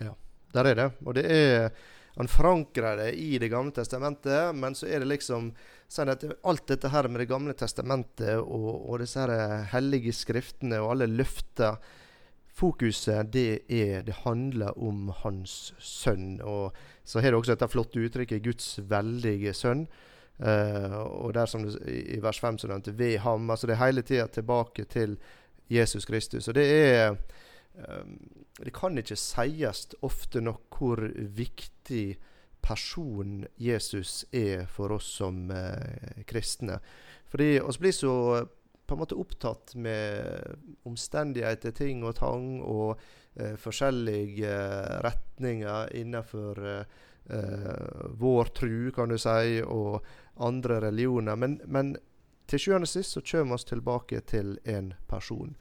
[0.00, 0.14] Ja,
[0.52, 0.92] Der er det.
[1.04, 1.70] Og det er
[2.16, 5.52] Han forankrer det i Det gamle testamentet, men så er det liksom
[5.98, 10.90] at alt dette her med Det gamle testamentet og, og disse her hellige skriftene og
[10.90, 11.78] alle løfter
[12.60, 16.40] Fokuset det er Det handler om hans sønn.
[16.42, 19.86] Og så har det også dette flotte uttrykket 'Guds veldige sønn'.
[20.40, 23.50] Uh, og der som i i vers 5 så nevnte ved ham.
[23.50, 25.18] Altså det er hele tida tilbake til
[25.70, 26.48] Jesus Kristus.
[26.50, 27.14] Og det er
[27.74, 28.18] um,
[28.60, 32.18] Det kan ikke sies ofte nok hvor viktig
[32.60, 36.76] person Jesus er for oss som eh, kristne.
[37.30, 38.48] Fordi oss blir så eh,
[38.86, 40.56] på en måte opptatt med
[40.88, 42.98] omstendigheter, ting og tang, og
[43.38, 47.86] eh, forskjellige eh, retninger innenfor eh,
[48.18, 50.02] vår tru, kan du si, og
[50.42, 51.38] andre religioner.
[51.38, 51.94] Men, men
[52.50, 55.54] til sjuende og sist så kommer vi tilbake til en person.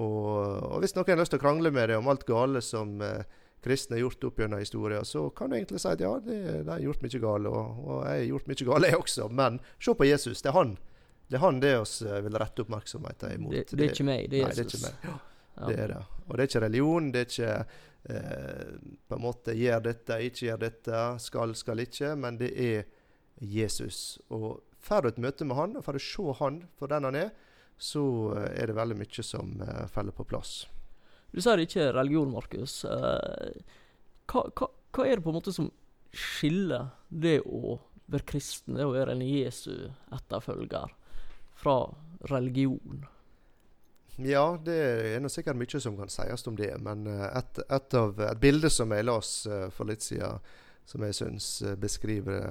[0.00, 0.26] Og,
[0.70, 3.24] og hvis noen har lyst til å krangle med deg om alt gale som eh,
[3.64, 6.70] kristne har gjort opp gjennom historien, så kan du egentlig si at ja, de, de
[6.70, 9.26] har gjort mye gale, og, og, jeg har gjort mye gale, jeg også.
[9.42, 10.44] Men se på Jesus.
[10.44, 10.78] Det er han.
[11.30, 13.56] Det er han det vi eh, vil rette oppmerksomheten imot.
[13.56, 14.56] Det, det, er ikke meg, det er Jesus.
[14.56, 15.10] Nei, det er ikke meg.
[15.10, 15.18] Ja.
[15.60, 16.00] Det er det.
[16.24, 17.12] Og det er ikke religion.
[17.12, 17.52] Det er ikke
[18.14, 18.72] eh,
[19.10, 22.14] på en måte gjør dette, ikke gjør dette, skal, skal ikke.
[22.16, 22.88] Men det er
[23.40, 24.18] Jesus.
[24.32, 27.18] Og får du et møte med han, og får du se han for den han
[27.18, 27.30] er,
[27.80, 28.02] så
[28.36, 30.64] eh, er det veldig mye som uh, faller på plass.
[31.32, 32.82] Du sier ikke religion, Markus.
[32.84, 33.54] Uh,
[34.30, 35.70] hva, hva, hva, er det på en måte som
[36.12, 37.78] skiller det å
[38.10, 40.92] være kristen, det å være en Jesu etterfølger,
[41.60, 41.76] fra
[42.28, 43.06] religion?
[44.20, 44.76] Ja, det
[45.14, 46.72] er noe sikkert mye som kan sies om det.
[46.82, 49.30] Men et, et, av, et bilde som jeg las
[49.76, 50.42] for litt siden,
[50.88, 51.48] som jeg syns
[51.80, 52.44] beskriver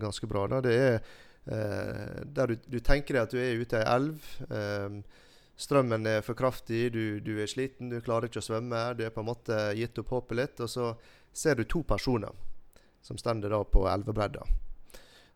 [0.00, 3.76] ganske bra, da, det er Eh, der du, du, tenker deg at du er ute
[3.76, 4.28] i ei elv.
[4.48, 5.20] Eh,
[5.60, 8.86] strømmen er for kraftig, du, du, er sliten, du klarer ikke å svømme.
[8.98, 10.60] Du er på en måte gitt opp håpet litt.
[10.64, 10.92] Og så
[11.34, 12.32] ser du to personer
[13.04, 14.46] som står da på elvebredda.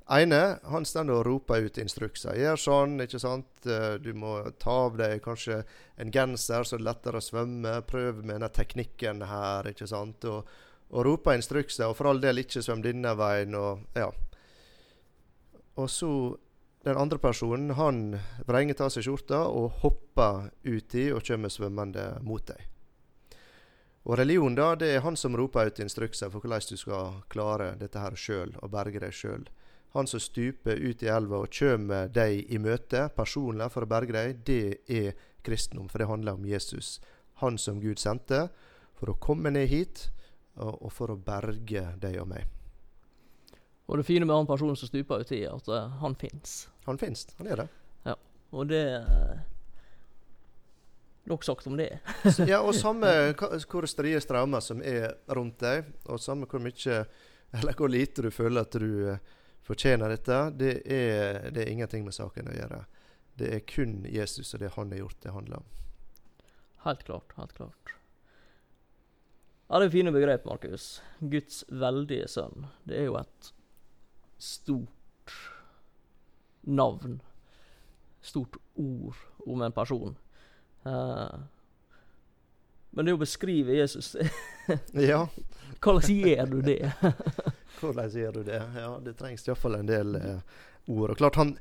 [0.09, 2.33] ene han står og roper ut instrukser.
[2.33, 3.67] 'Gjør sånn, ikke sant.
[3.67, 5.65] Eh, du må ta av deg kanskje
[5.97, 7.83] en genser, så det er lettere å svømme.
[7.85, 10.49] Prøv med denne teknikken her, ikke sant.' Og,
[10.89, 11.91] og roper instrukser.
[11.91, 13.55] Og for all del ikke svøm denne veien.
[13.55, 14.09] og ja,
[15.79, 16.11] og så
[16.87, 22.45] den andre personen han vrenger av seg skjorta og hopper uti og kommer svømmende mot
[22.49, 22.67] deg.
[24.09, 27.75] Og religion da, det er han som roper ut instrukser for hvordan du skal klare
[27.81, 29.45] dette her sjøl og berge deg sjøl.
[29.97, 34.15] Han som stuper ut i elva og kommer deg i møte personlig for å berge
[34.17, 35.89] deg, det er kristendom.
[35.89, 36.99] For det handler om Jesus.
[37.43, 38.49] Han som Gud sendte
[38.97, 40.09] for å komme ned hit
[40.57, 42.49] og, for å berge deg og meg.
[43.89, 46.67] Og det fine med han personen som stuper uti, er at uh, han fins.
[46.85, 47.69] Han fins, han er det.
[48.05, 48.17] Ja,
[48.53, 49.39] og det uh,
[51.29, 51.99] Nok sagt om det.
[52.49, 57.03] ja, og samme hvor strie strømmer som er rundt deg, og samme hvor mye
[57.57, 62.05] eller hvor lite du føler at du uh, fortjener dette, det er, det er ingenting
[62.05, 62.85] med saken å gjøre.
[63.39, 65.69] Det er kun Jesus og det han har gjort, det handler om.
[66.85, 67.33] Helt klart.
[67.37, 67.95] Helt klart.
[69.69, 71.03] Ja, det er fine begrep, Markus.
[71.21, 72.69] Guds veldige sønn.
[72.89, 73.53] Det er jo et
[74.39, 75.35] stort
[76.69, 77.21] navn,
[78.21, 80.17] stort ord om en person.
[80.87, 81.41] Uh,
[82.91, 84.15] men det å beskrive Jesus
[85.11, 85.27] Ja.
[85.83, 86.93] Hvordan gjør du det?
[87.81, 88.63] Hvordan gjør du det?
[88.79, 90.41] Ja, det trengs iallfall en del uh,
[90.89, 91.13] ord.
[91.13, 91.53] Og klart han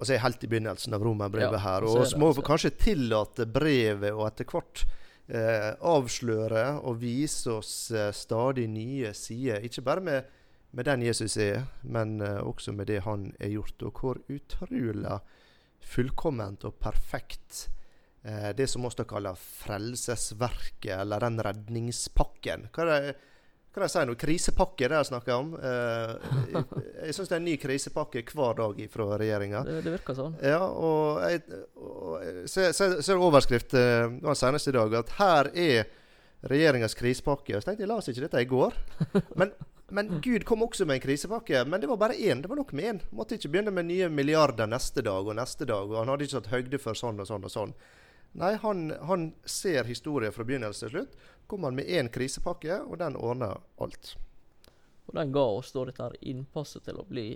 [0.00, 1.86] altså er helt i begynnelsen av romerbrevet ja, her.
[1.86, 4.84] Og vi må kanskje tillate brevet og etter hvert
[5.28, 9.64] eh, avsløre og vise oss eh, stadig nye sider.
[9.66, 10.36] Ikke bare med
[10.70, 13.82] med den Jesus er, men uh, også med det han er gjort.
[13.86, 15.18] Og hvor utrolig
[15.80, 17.66] fullkomment og perfekt
[18.26, 22.68] uh, det som også kaller frelsesverket, eller den redningspakken.
[22.74, 23.18] Hva er det,
[23.70, 24.18] kan jeg si noe?
[24.18, 25.52] Krisepakke, det jeg snakker om.
[25.54, 26.16] Uh,
[26.50, 26.64] jeg
[27.06, 29.62] jeg syns det er en ny krisepakke hver dag fra regjeringa.
[29.66, 30.34] Det, det, virker sånn.
[30.42, 35.96] Ja, og jeg, og, ser, ser overskrift uh, senest i dag at her er
[36.50, 37.54] regjeringas krisepakke.
[37.56, 38.76] Og så tenkte jeg, la oss ikke dette i går.
[39.40, 39.54] Men
[39.90, 41.64] men Gud kom også med en krisepakke.
[41.66, 42.42] Men det var bare én.
[42.42, 43.00] Det var nok med én.
[43.14, 45.90] Måtte ikke begynne med nye milliarder neste dag og neste dag.
[45.90, 47.74] Og han hadde ikke tatt høyde for sånn og sånn og sånn.
[48.38, 51.16] Nei, han, han ser historien fra begynnelse til slutt.
[51.50, 54.14] Kom han med én krisepakke, og den ordner alt.
[55.10, 57.32] Og den ga oss da dette innpasset til å bli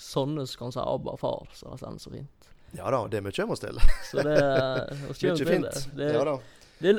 [0.00, 2.48] sånne som kan si Abba far, som det står så fint.
[2.72, 3.76] Ja da, det vi kommer oss til.
[4.08, 4.38] Så det
[5.22, 5.84] Mye fint.
[5.96, 6.38] Det, ja, da.
[6.78, 6.92] Det,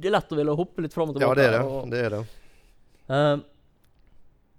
[0.00, 1.28] det, er lett å ville hoppe litt fram og tilbake.
[1.28, 1.90] Ja, det er det.
[1.92, 2.20] Det, er det.
[3.08, 3.57] Uh,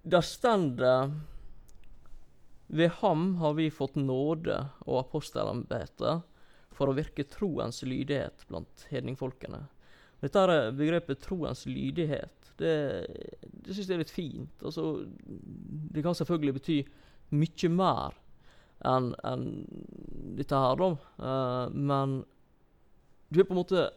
[0.03, 1.11] der stender
[2.67, 6.19] Ved ham har vi fått nåde og apostelembete
[6.69, 9.63] for å virke troens lydighet blant hedningfolkene.
[10.21, 12.73] Dette er begrepet troens lydighet, det,
[13.65, 14.65] det syns jeg er litt fint.
[14.65, 16.77] Altså, det kan selvfølgelig bety
[17.39, 18.17] mye mer
[18.85, 19.45] enn en
[20.37, 20.91] dette her, da.
[21.19, 22.19] Uh, men
[23.29, 23.87] du er på en måte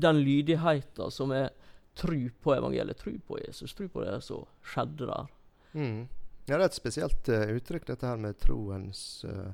[0.00, 1.50] den lydigheten som er
[1.98, 5.32] tru på evangeliet, tru på Jesus, tru på det som skjedde der.
[5.72, 6.08] Mm.
[6.46, 9.52] Ja, det er et spesielt uh, uttrykk, dette her med troens uh,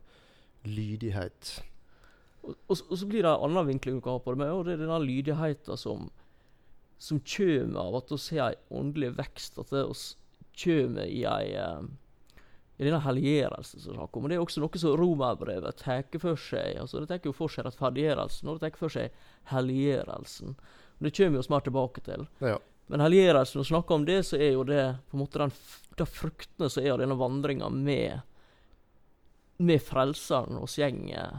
[0.65, 1.57] lydighet.
[2.43, 4.55] Og, og, og, så blir det en annen vinkling du kan ha på det med,
[4.55, 6.09] og det er denne lydigheten som,
[7.03, 9.87] som kommer av at vi har en åndelig vekst, at vi
[10.57, 11.87] kommer i ei uh,
[12.77, 14.27] i denne helliggjørelsen som snakker om.
[14.27, 16.77] Og Det er også noe som romerbrevet tar for seg.
[16.81, 19.15] altså Det tar jo for seg rettferdiggjørelsen, og det tar for seg
[19.53, 20.57] helliggjørelsen.
[20.99, 22.27] Det kommer vi jo snart tilbake til.
[22.41, 22.59] Ja.
[22.87, 25.53] Men helliggjørelsen, vi snakker om det, så er jo det på en måte den,
[25.99, 28.21] de fruktene som er av denne vandringa med
[29.59, 31.39] med Frelseren oss gjenger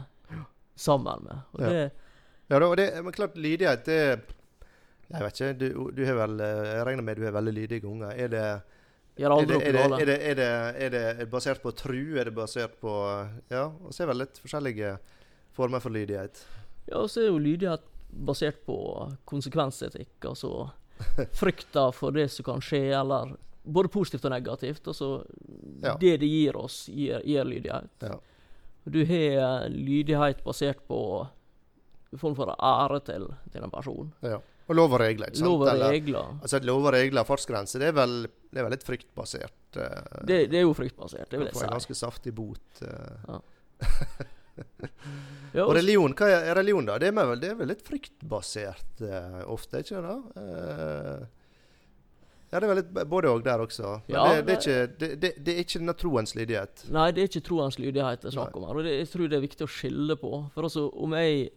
[0.74, 1.44] sammen med.
[1.52, 1.68] Og Ja.
[1.68, 1.90] det,
[2.48, 4.20] Ja, og det, men klart lydighet, det
[5.10, 5.52] Jeg vet ikke.
[5.58, 8.10] Du, du har vel Jeg regner med du har veldig lydige unger.
[8.10, 8.62] Er det
[9.18, 10.46] er det, er, det, er, det, er, det,
[10.84, 12.18] er det basert på tru?
[12.18, 12.92] Er det basert på
[13.50, 14.98] Ja, og så er vel litt forskjellige
[15.52, 16.44] former for lydighet.
[16.86, 18.76] Ja, og så er jo lydighet basert på
[19.28, 20.16] konsekvensetikk.
[20.24, 20.70] Altså
[21.38, 23.36] frykta for det som kan skje, eller
[23.68, 24.86] både positivt og negativt.
[24.88, 25.24] Altså
[25.82, 25.94] Ja.
[26.00, 27.90] det det gir oss, gir, gir lydighet.
[28.02, 28.16] Ja.
[28.88, 31.28] Du har lydighet basert på
[32.12, 34.12] en form for ære til, til en person.
[34.22, 34.38] Ja.
[34.68, 35.26] Og lov og regler.
[35.28, 35.48] ikke sant?
[35.48, 36.26] Lov og Eller- regler.
[36.42, 39.76] Altså Lov og regler, fartsgrense, det er vel, det er vel litt fryktbasert.
[39.76, 42.82] Uh, Det, det er jo fryktbasert, det vil Du får en ganske saftig bot.
[42.82, 43.28] Uh.
[43.28, 43.38] Ja,
[45.54, 46.98] Og og- religion, hva er religion, da?
[46.98, 50.16] Det er, vel, det er vel litt fryktbasert uh, ofte, ikke det?
[50.36, 51.26] Uh,
[52.50, 53.94] ja, det er vel litt både òg der også.
[54.08, 56.84] Men Ja, det, det, er ikke, det, det, det er ikke denne troens lydighet.
[56.96, 58.78] Nei, det er ikke troens lydighet det er snakk om her.
[58.80, 60.30] Og det, jeg tror det er viktig å skille på.
[60.54, 61.50] For altså, om jeg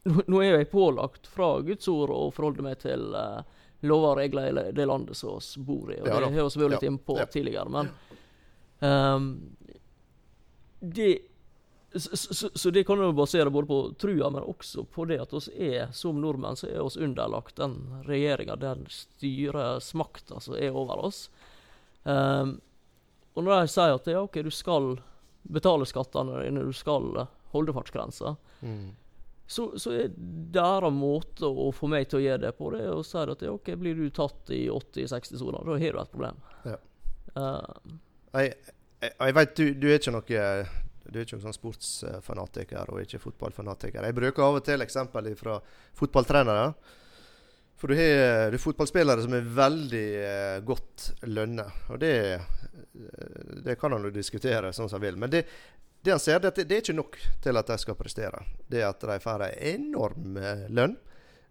[0.30, 3.42] Nå er jeg pålagt fra Guds ord å forholde meg til uh,
[3.84, 5.98] lover og regler i det landet som vi bor i.
[6.00, 6.92] Og Ja det har vi vært litt Ja.
[6.94, 7.26] innpå Ja.
[7.26, 7.68] tidligere.
[7.74, 7.90] Men
[8.80, 9.26] um,
[10.80, 11.10] det
[11.94, 15.32] så, så, så det kan jo basere både på trua, men også på det at
[15.34, 21.04] oss er som nordmenn så er oss underlagt den regjeringa, den styresmakta som er over
[21.08, 21.24] oss.
[22.02, 22.60] Um,
[23.34, 24.92] og når de sier at ja, OK, du skal
[25.50, 28.90] betale skattene dine, du skal holde fartsgrensa, Mm.
[29.48, 30.10] så, så er
[30.52, 33.40] deres måte å få meg til å gjøre det på, det er å si at
[33.46, 36.42] ja, OK, blir du tatt i 80-60 soner, da har du et problem.
[36.68, 36.76] Ja.
[37.40, 37.94] Um,
[38.36, 38.52] Jeg,
[39.00, 40.42] jeg, jeg vet du, du er ikke noe
[41.10, 44.06] du er ikke noen sånn sportsfanatiker og ikke fotballfanatiker.
[44.06, 45.58] Jeg bruker av og til eksempel fra
[45.98, 46.70] fotballtrenere.
[47.80, 51.64] For du har, fotballspillere som er veldig eh, godt lønna.
[51.88, 55.20] Og det, eh, det kan han jo diskutere sånn som han vil.
[55.22, 55.46] Men det,
[56.04, 58.42] det han ser, det, det, er ikke nok til at de skal prestere.
[58.68, 60.98] Det at de får en enorm eh, lønn.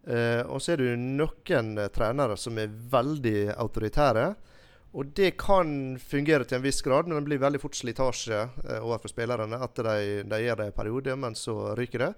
[0.09, 4.29] Eh, og så er det noen eh, trenere som er veldig autoritære.
[4.97, 8.79] Og det kan fungere til en viss grad, men det blir veldig fort slitasje eh,
[8.81, 9.61] overfor spillerne.
[9.61, 12.13] At de, de gjør det en periode, men så ryker det.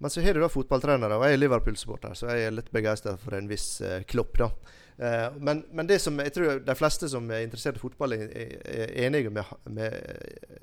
[0.00, 3.18] Men så har du da fotballtrenere, og jeg er Liverpool-supporter, så jeg er litt begeistra
[3.20, 4.48] for en viss eh, klopp, da.
[4.96, 8.94] Eh, men, men det som jeg tror de fleste som er interessert i fotball, er,
[9.04, 9.98] enige med, med,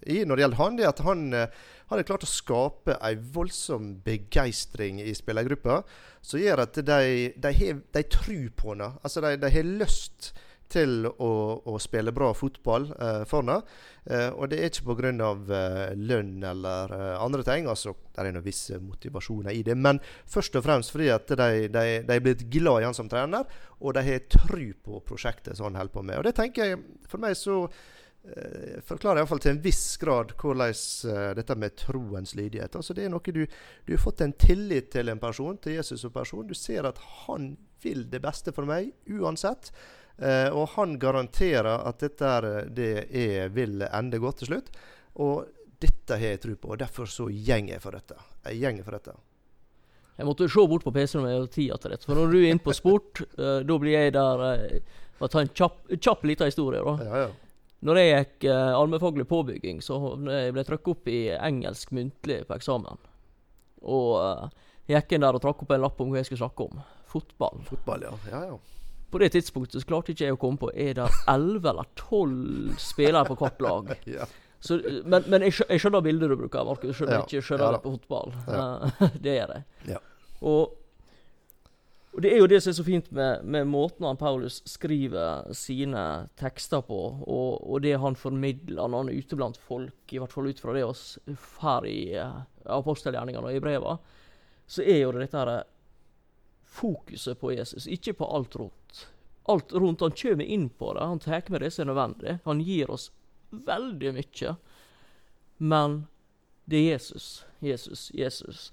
[0.10, 3.30] i når det gjelder han, det er at han, han har klart å skape en
[3.38, 5.84] voldsom begeistring i spillergruppa,
[6.26, 7.00] som gjør at de,
[7.38, 8.90] de, har, de tror på henne.
[9.06, 10.34] Altså, de, de har lyst
[10.76, 11.32] å,
[11.66, 13.62] å spille bra fotball eh, for henne.
[14.06, 15.32] Eh, og det er ikke pga.
[15.58, 17.68] Eh, lønn eller eh, andre ting.
[17.68, 19.76] Altså, det er noen visse motivasjoner i det.
[19.76, 23.10] Men først og fremst fordi at de, de, de er blitt glad i han som
[23.10, 23.46] trener,
[23.80, 26.18] og de har tru på prosjektet som han holder på med.
[26.20, 30.74] Og det tenker jeg, For meg så eh, forklarer iallfall til en viss grad hvordan
[30.74, 34.92] eh, dette med troens lydighet altså Det er noe du Du har fått en tillit
[34.92, 36.48] til en person, til Jesus som person.
[36.48, 39.72] Du ser at han vil det beste for meg uansett.
[40.18, 44.70] Eh, og han garanterer at dette er, det er, vil ende godt til slutt.
[45.24, 48.18] Og dette har jeg tro på, og derfor så gjenger jeg for dette.
[48.48, 49.18] Jeg gjenger for dette.
[50.18, 52.08] Jeg måtte se bort på PC-en hadde tida til dette.
[52.10, 55.34] For når du er inne på sport, eh, da blir jeg der uh, For å
[55.34, 56.96] ta en kjapp, kjapp liten historie, da.
[57.06, 57.36] Ja, ja.
[57.86, 62.40] Når jeg gikk uh, allmennfaglig påbygging, så jeg ble jeg trykket opp i engelsk muntlig
[62.50, 63.06] på eksamen.
[63.86, 64.56] Og eh,
[64.88, 66.82] jeg gikk inn der og trakk opp en lapp om hva jeg skulle snakke om.
[67.12, 67.62] Fotball.
[67.68, 68.14] Fotball, ja.
[68.32, 68.77] ja, ja.
[69.12, 72.76] På det tidspunktet så klarte ikke jeg å komme på Er det elleve eller tolv
[72.82, 73.94] spillere på hvert lag.
[74.18, 74.28] ja.
[74.60, 76.90] Så, men men jeg, skjønner, jeg skjønner bildet du bruker, Markus.
[76.90, 78.36] Jeg skjønner Ja, ikke skjønner ja det på fotball.
[78.48, 78.66] Ja.
[78.90, 79.62] Eh, det det.
[79.94, 80.02] Ja.
[80.42, 80.76] Og,
[82.18, 85.54] og det er jo det som er så fint med, med måten han Paulus skriver
[85.56, 86.04] sine
[86.42, 90.34] tekster på, og, og det han formidler når han er ute blant folk, i hvert
[90.34, 91.06] fall ut fra det oss
[91.62, 92.42] får i uh,
[92.80, 94.16] apostelgjerningene og i brevene,
[94.68, 95.54] så er jo det dette her
[96.78, 99.08] fokuset på Jesus, ikke på alt rundt.
[99.44, 100.02] Alt rundt.
[100.02, 102.38] Han kommer inn på det, han tar med det som er nødvendig.
[102.46, 103.10] Han gir oss
[103.50, 104.56] veldig mye.
[105.58, 106.06] Men
[106.66, 108.72] det er Jesus, Jesus, Jesus.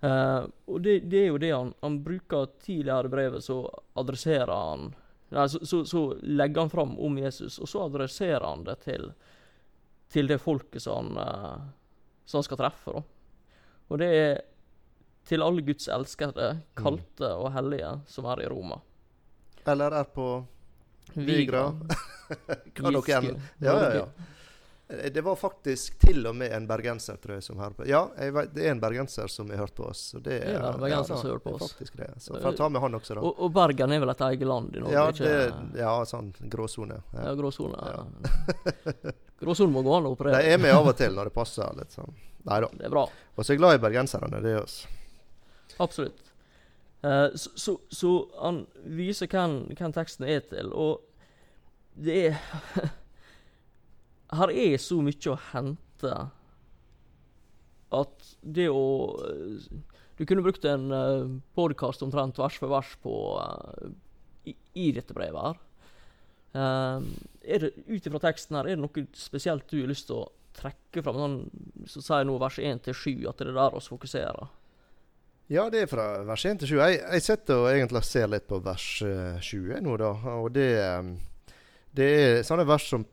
[0.00, 3.62] Eh, og det, det er jo det han, han bruker tidligere i brevet, så
[3.94, 4.94] adresserer han
[5.34, 9.08] Nei, så, så, så legger han fram om Jesus, og så adresserer han det til,
[10.14, 11.64] til det folket som han, eh,
[12.24, 12.94] som han skal treffe.
[12.94, 13.02] da.
[13.90, 14.30] Og det er
[15.26, 18.78] til alle Guds elskede, kalte og hellige, som er i Roma.
[19.66, 20.28] Eller er på
[21.14, 21.68] Vigra.
[22.76, 24.06] Hva dere enn Ja, ja, ja.
[24.88, 27.86] Eh, Det var faktisk til og med en bergenser, tror jeg, som hørte på.
[27.90, 30.04] Ja, jeg vet, det er en bergenser som har hørt på oss.
[30.12, 31.72] Så det er en bergenser ja, som hører på det er oss.
[31.74, 32.10] faktisk det.
[32.22, 33.24] Så får jeg ta med han også, da.
[33.26, 34.94] Og, og Bergen er vel et eget land i Norge?
[34.94, 35.32] ja, ikke?
[35.74, 37.00] det, ja, sånn gråsone.
[37.14, 37.34] ja, Ja.
[37.42, 37.96] gråsone.
[39.42, 40.42] Gråsone må gå an å De operere.
[40.48, 41.74] er med av og til når det passer.
[41.76, 42.14] litt sånn.
[42.46, 42.68] Nei da.
[42.72, 43.02] Det er bra.
[43.36, 44.76] Og så er jeg glad i bergenserne, det er oss.
[45.82, 46.22] Absolutt.
[47.04, 51.04] Uh, så, so, so, so han viser hvem, teksten er til, og
[51.96, 52.40] det er
[54.36, 56.14] Her er så mye å hente
[57.94, 58.86] at det å
[59.22, 59.68] eh,
[60.18, 63.90] Du kunne brukt en uh, podkast omtrent vers for vers på eh,
[64.48, 65.58] i, i dette brevet her.
[66.56, 67.08] Eh,
[67.44, 70.30] er det, Ut ifra teksten her, er det noe spesielt du har lyst til å
[70.56, 71.20] trekke fram?
[71.20, 71.36] Sånn,
[71.92, 74.48] så sier nå vers 1 til 7 at det er der vi fokuserer.
[75.46, 76.78] Ja, det er fra vers 1 til 7.
[76.80, 80.08] Jeg, jeg sitter og egentlig ser litt på vers eh, 7 nå, da.
[80.40, 81.52] Og det, eh,
[81.94, 83.04] det er sånne vers som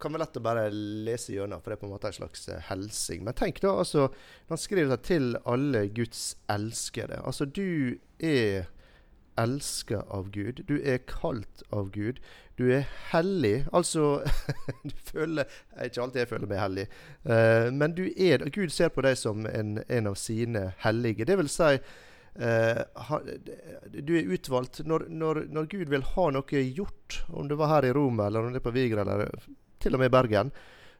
[0.00, 2.48] kan være lett å bare lese gjennom, for det er på en måte en slags
[2.48, 3.20] eh, helsing.
[3.26, 4.06] Men tenk da, altså
[4.48, 7.20] Han skriver til alle Guds elskede.
[7.20, 8.70] Altså, du er
[9.38, 10.64] elska av Gud.
[10.68, 12.18] Du er kalt av Gud.
[12.58, 13.66] Du er hellig.
[13.72, 14.24] Altså
[14.88, 15.46] Du føler
[15.84, 16.88] Ikke alltid jeg føler meg hellig.
[17.28, 21.28] uh, men du er Gud ser på deg som en, en av sine hellige.
[21.28, 21.78] Det vil si
[22.38, 22.84] Uh,
[23.90, 27.88] du er utvalgt når, når, når Gud vil ha noe gjort, om det var her
[27.88, 29.32] i Roma eller om det er på Vigra eller
[29.82, 30.52] til og med i Bergen,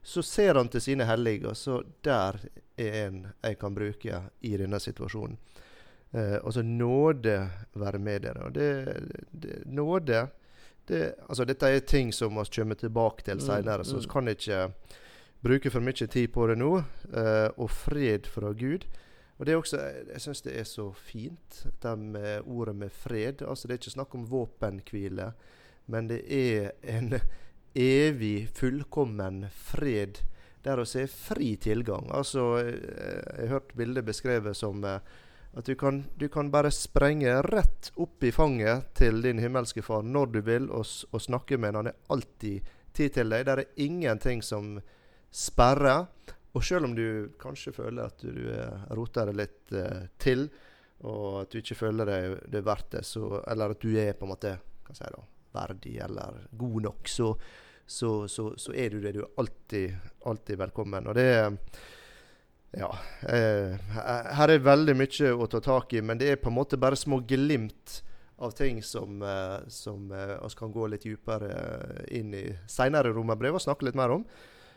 [0.03, 2.41] så ser han til sine hellige, og så der
[2.79, 5.39] er en jeg kan bruke i denne situasjonen.
[6.13, 8.51] Eh, altså så nåde være med dere.
[8.55, 8.69] Det,
[9.33, 10.29] det nåde
[10.89, 14.03] det, altså Dette er ting som vi kommer tilbake til Mm, senere, så mm.
[14.03, 14.73] vi kan ikke
[15.43, 16.77] bruke for mye tid på det nå.
[17.13, 18.87] Eh, og fred fra Gud.
[19.39, 19.77] Og det er også,
[20.13, 23.43] Jeg syns det er så fint, det med ordet med fred.
[23.43, 25.33] Altså Det er ikke snakk om våpenhvile,
[25.87, 27.21] men det er en
[27.75, 30.25] evig, fullkommen fred
[30.65, 32.11] der vi har fri tilgang.
[32.15, 34.99] Altså, eh, Jeg har hørt bildet beskrevet som eh,
[35.57, 40.05] at du kan, du kan bare sprenge rett opp i fanget til din himmelske far
[40.05, 41.81] når du vil, og, og snakke med ham.
[41.81, 43.47] Han er alltid tid til deg.
[43.47, 44.77] Det er ingenting som
[45.31, 46.07] sperrer.
[46.57, 50.49] Og selv om du kanskje føler at du eh, roter det litt eh, til,
[51.07, 54.17] og at du ikke føler deg det er verdt det, så, eller at du er
[54.19, 57.29] på en måte hva skal jeg si da, verdig eller god nok, så,
[57.87, 59.15] så, så, er du det.
[59.17, 59.95] Du er alltid,
[60.29, 61.09] alltid velkommen.
[61.09, 61.29] Og det
[62.77, 62.91] Ja.
[63.29, 63.79] Eh,
[64.37, 66.99] her er veldig mye å ta tak i, men det er på en måte bare
[66.99, 68.03] små glimt
[68.39, 73.15] av ting som, eh, som eh, oss kan gå litt dypere eh, inn i seinere
[73.17, 74.27] romerbrev og snakke litt mer om.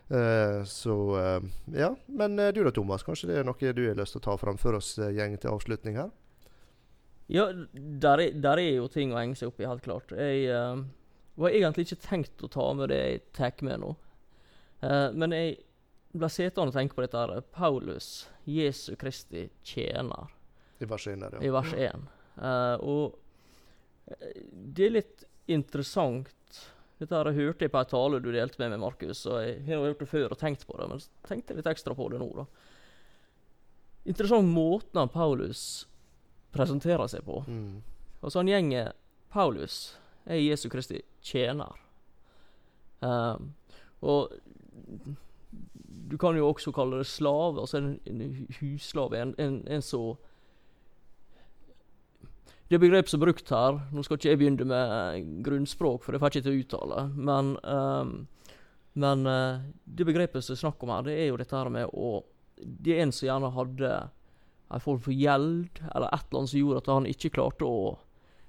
[0.09, 1.91] Eh, så eh, ja.
[2.07, 3.03] Men du da, Thomas.
[3.05, 5.53] Kanskje det er noe du har lyst til å ta fram før oss går til
[5.53, 6.09] avslutning her?
[7.31, 10.09] Ja, der er, der er jo ting å henge seg opp i, helt klart.
[10.11, 10.81] Jeg uh,
[11.39, 13.93] var egentlig ikke tenkt å ta med det jeg tar med nå.
[14.81, 15.57] Eh, men jeg
[16.13, 17.41] ble sittende og tenke på dette her.
[17.55, 20.31] Paulus, Jesu Kristi tjener,
[20.81, 22.07] I vers 1 der, i vers 1.
[22.41, 26.31] Uh, og eh, det er litt interessant
[27.01, 29.23] Dette her hørte jeg på en tale du delte med meg, Markus.
[29.25, 31.95] Og jeg har hørt gjort det før og tenkt på det, men tenkte litt ekstra
[31.97, 32.27] på det nå.
[32.37, 32.45] da.
[34.11, 35.63] Interessant måten Paulus
[36.53, 37.39] presenterer seg på.
[37.49, 37.81] Mm.
[38.21, 38.91] Og sånn gjenger
[39.33, 39.95] Paulus
[40.29, 41.73] er Jesu Kristi tjener.
[43.01, 43.53] Ehm,
[44.05, 44.37] og
[46.11, 47.61] du kan jo også kalle det slave.
[47.61, 49.17] Altså en, en husslave.
[49.21, 50.17] En, en, en så
[52.71, 56.21] Det begrep som er brukt her Nå skal ikke jeg begynne med grunnspråk, for det
[56.21, 57.05] får jeg ikke til å uttale.
[57.15, 58.13] Men, um,
[58.93, 61.91] men uh, det begrepet som er snakk om her, det er jo dette her med
[61.91, 62.21] å
[62.61, 63.91] Det er en som gjerne hadde
[64.71, 67.97] en form for gjeld, eller et eller annet som gjorde at han ikke klarte å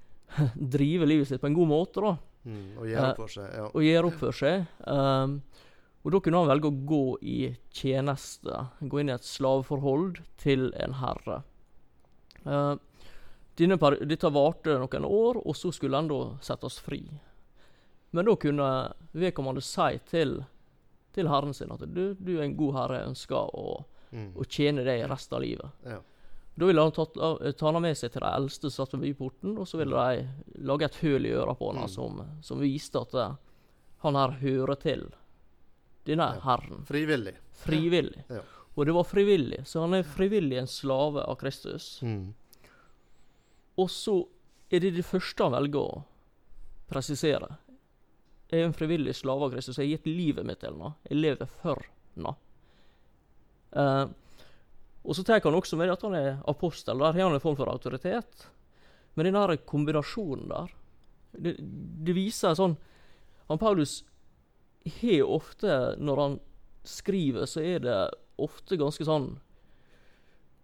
[0.77, 2.13] drive livet sitt på en god måte, da.
[2.43, 2.69] Mm.
[2.79, 3.49] Og gjøre opp for seg.
[3.55, 3.67] Ja.
[3.71, 4.69] Og gjøre opp for seg.
[4.87, 5.35] Um,
[6.05, 7.37] og da kunne han velge å gå i
[7.71, 11.43] tjeneste, gå inn i et slaveforhold til en herre.
[13.57, 17.03] Peri- dette varte noen år, og så skulle han da settes fri.
[18.13, 18.69] Men da kunne
[19.15, 20.39] vedkommende si til,
[21.15, 24.35] til herren sin at du, du er en god herre, jeg ønsker å, Mm.
[24.37, 25.71] å tjene deg resten av livet.
[25.89, 25.99] Ja.
[26.59, 27.15] Da ville han tatt,
[27.57, 30.27] ta han med seg til de eldste som satt ved byporten, og så ville de
[30.69, 31.89] lage et høl i øret på han Mm.
[31.89, 33.33] som, som viste at eh,
[34.03, 35.07] han her hører til
[36.09, 36.41] denne Ja.
[36.45, 36.85] herren.
[36.87, 37.35] Frivillig.
[37.53, 38.25] Frivillig.
[38.29, 38.41] Ja.
[38.75, 42.01] Og det var frivillig, så han er frivillig en slave av Kristus.
[42.03, 42.35] Mm.
[43.77, 44.27] Og så
[44.71, 46.05] er det det første han velger å
[46.89, 47.59] presisere.
[48.51, 49.79] Jeg er en frivillig slave av Kristus.
[49.79, 50.95] Jeg har gitt livet mitt til ham.
[51.09, 51.85] Jeg lever for
[52.17, 52.35] ham.
[53.73, 54.09] Uh,
[55.03, 56.99] og så tar han også med at han er apostel.
[57.01, 58.47] Der har han en form for autoritet.
[59.15, 60.73] Men den kombinasjonen der,
[61.33, 61.57] det,
[62.05, 62.75] det viser sånn
[63.49, 64.03] Han Paulus
[64.85, 66.37] har ofte, når han
[66.85, 67.99] skriver, så er det
[68.43, 69.35] ofte ganske sånn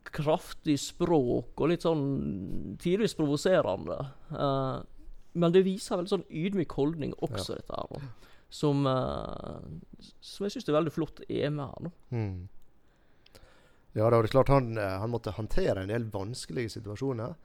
[0.08, 3.98] kraftig språk og litt sånn tidvis provoserende.
[4.32, 4.80] Uh,
[5.38, 8.06] men det viser veldig sånn ydmyk holdning også, dette her.
[8.48, 9.60] Som, uh,
[10.24, 11.92] som jeg syns er veldig flott er med her nå.
[12.14, 12.48] Mm.
[13.96, 17.36] Ja, det er klart han, eh, han måtte håndtere en del vanskelige situasjoner.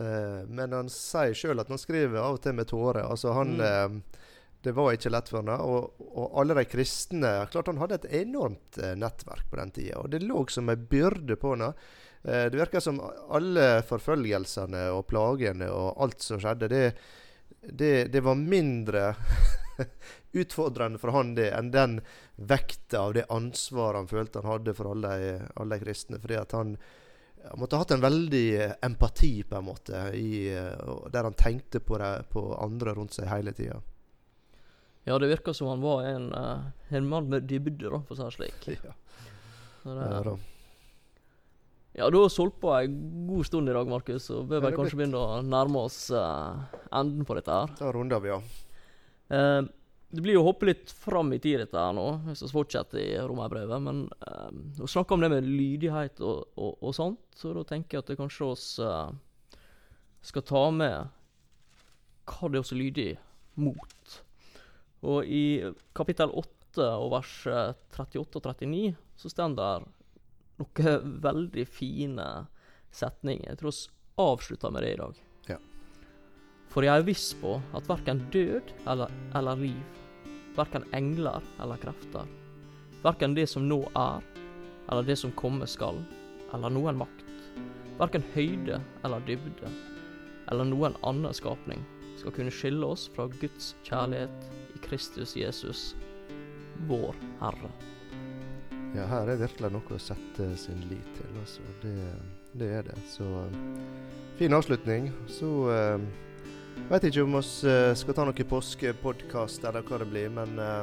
[0.00, 3.04] Uh, men han sier sjøl at han skriver av og til med tårer.
[3.04, 4.02] Altså han Mm.
[4.62, 8.10] Det var ikke lett for henne, og, og alle de kristne Klart han hadde et
[8.20, 11.70] enormt eh, nettverk på den tida, og det lå som en byrde på han.
[12.22, 16.84] Eh, det virker som alle forfølgelsene og plagene og alt som skjedde, det,
[17.62, 19.14] det, det var mindre
[20.42, 22.00] utfordrende for han det enn den
[22.36, 25.14] vekta av det ansvaret han følte han hadde for alle,
[25.56, 26.20] alle kristne.
[26.20, 26.74] Fordi at han,
[27.48, 31.80] han måtte ha hatt en veldig eh, empati, på en måte, i, der han tenkte
[31.80, 33.80] på, det, på andre rundt seg hele tida.
[35.08, 38.18] Ja, det virker som han var en, uh, en mann med dybde, da, for å
[38.18, 38.70] si det slik.
[38.88, 38.96] Ja.
[39.80, 40.38] Så det, Ja, da.
[41.92, 44.70] Ja, du har solgt på ei god stund i dag, Markus, og bør Ja, vi
[44.70, 47.72] det kanskje begynne å nærme oss uh, enden på dette her.
[47.80, 48.44] Da runder vi av.
[49.32, 49.64] Uh,
[50.10, 53.00] det blir jo å hoppe litt fram i tid, dette her nå, hvis vi fortsetter
[53.02, 53.82] i romerbrevet.
[53.82, 54.50] Men uh,
[54.82, 58.12] å snakke om det med lydighet og, og, og sånt, så da tenker jeg at
[58.12, 59.10] det kanskje oss uh,
[60.22, 61.16] skal ta med
[62.30, 63.10] hva det er er lydig
[63.58, 64.18] mot.
[65.06, 65.44] Og i
[65.96, 69.70] kapittel 8 og vers eh, 38 og 39 så står det
[70.60, 72.26] noen veldig fine
[72.92, 73.48] setninger.
[73.48, 75.22] Jeg tror vi avslutter med det i dag.
[75.48, 75.58] Ja.
[76.70, 79.80] For jeg er viss på at verken død eller, eller liv,
[80.58, 82.28] verken engler eller krefter,
[83.04, 84.20] verken det som nå er,
[84.90, 85.98] eller det som komme skal,
[86.52, 87.24] eller noen makt,
[88.00, 89.72] verken høyde eller dybde,
[90.50, 91.82] eller noen annen skapning,
[92.20, 94.59] skal kunne skille oss fra Guds kjærlighet
[94.90, 95.96] Kristus Jesus,
[96.88, 97.70] vår Herre.
[98.96, 101.28] Ja, her er virkelig noe å sette sin lit til.
[101.38, 101.62] Altså.
[101.82, 101.92] Det,
[102.58, 102.96] det er det.
[103.06, 103.60] Så eh,
[104.40, 105.06] fin avslutning.
[105.30, 106.02] Så uh,
[106.90, 110.82] veit ikke om vi uh, skal ta noen påskepodkast eller hva det blir, men uh,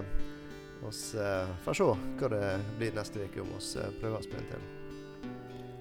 [0.87, 2.41] oss uh, får se hva det
[2.79, 4.71] blir neste uke om vi uh, prøver å spille til.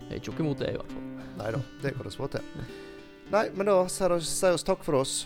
[0.08, 1.08] Jeg er ikke imot det, i hvert fall.
[1.38, 2.54] Nei da, det kan vi få til.
[3.30, 5.20] Nei, men da sier vi takk for oss.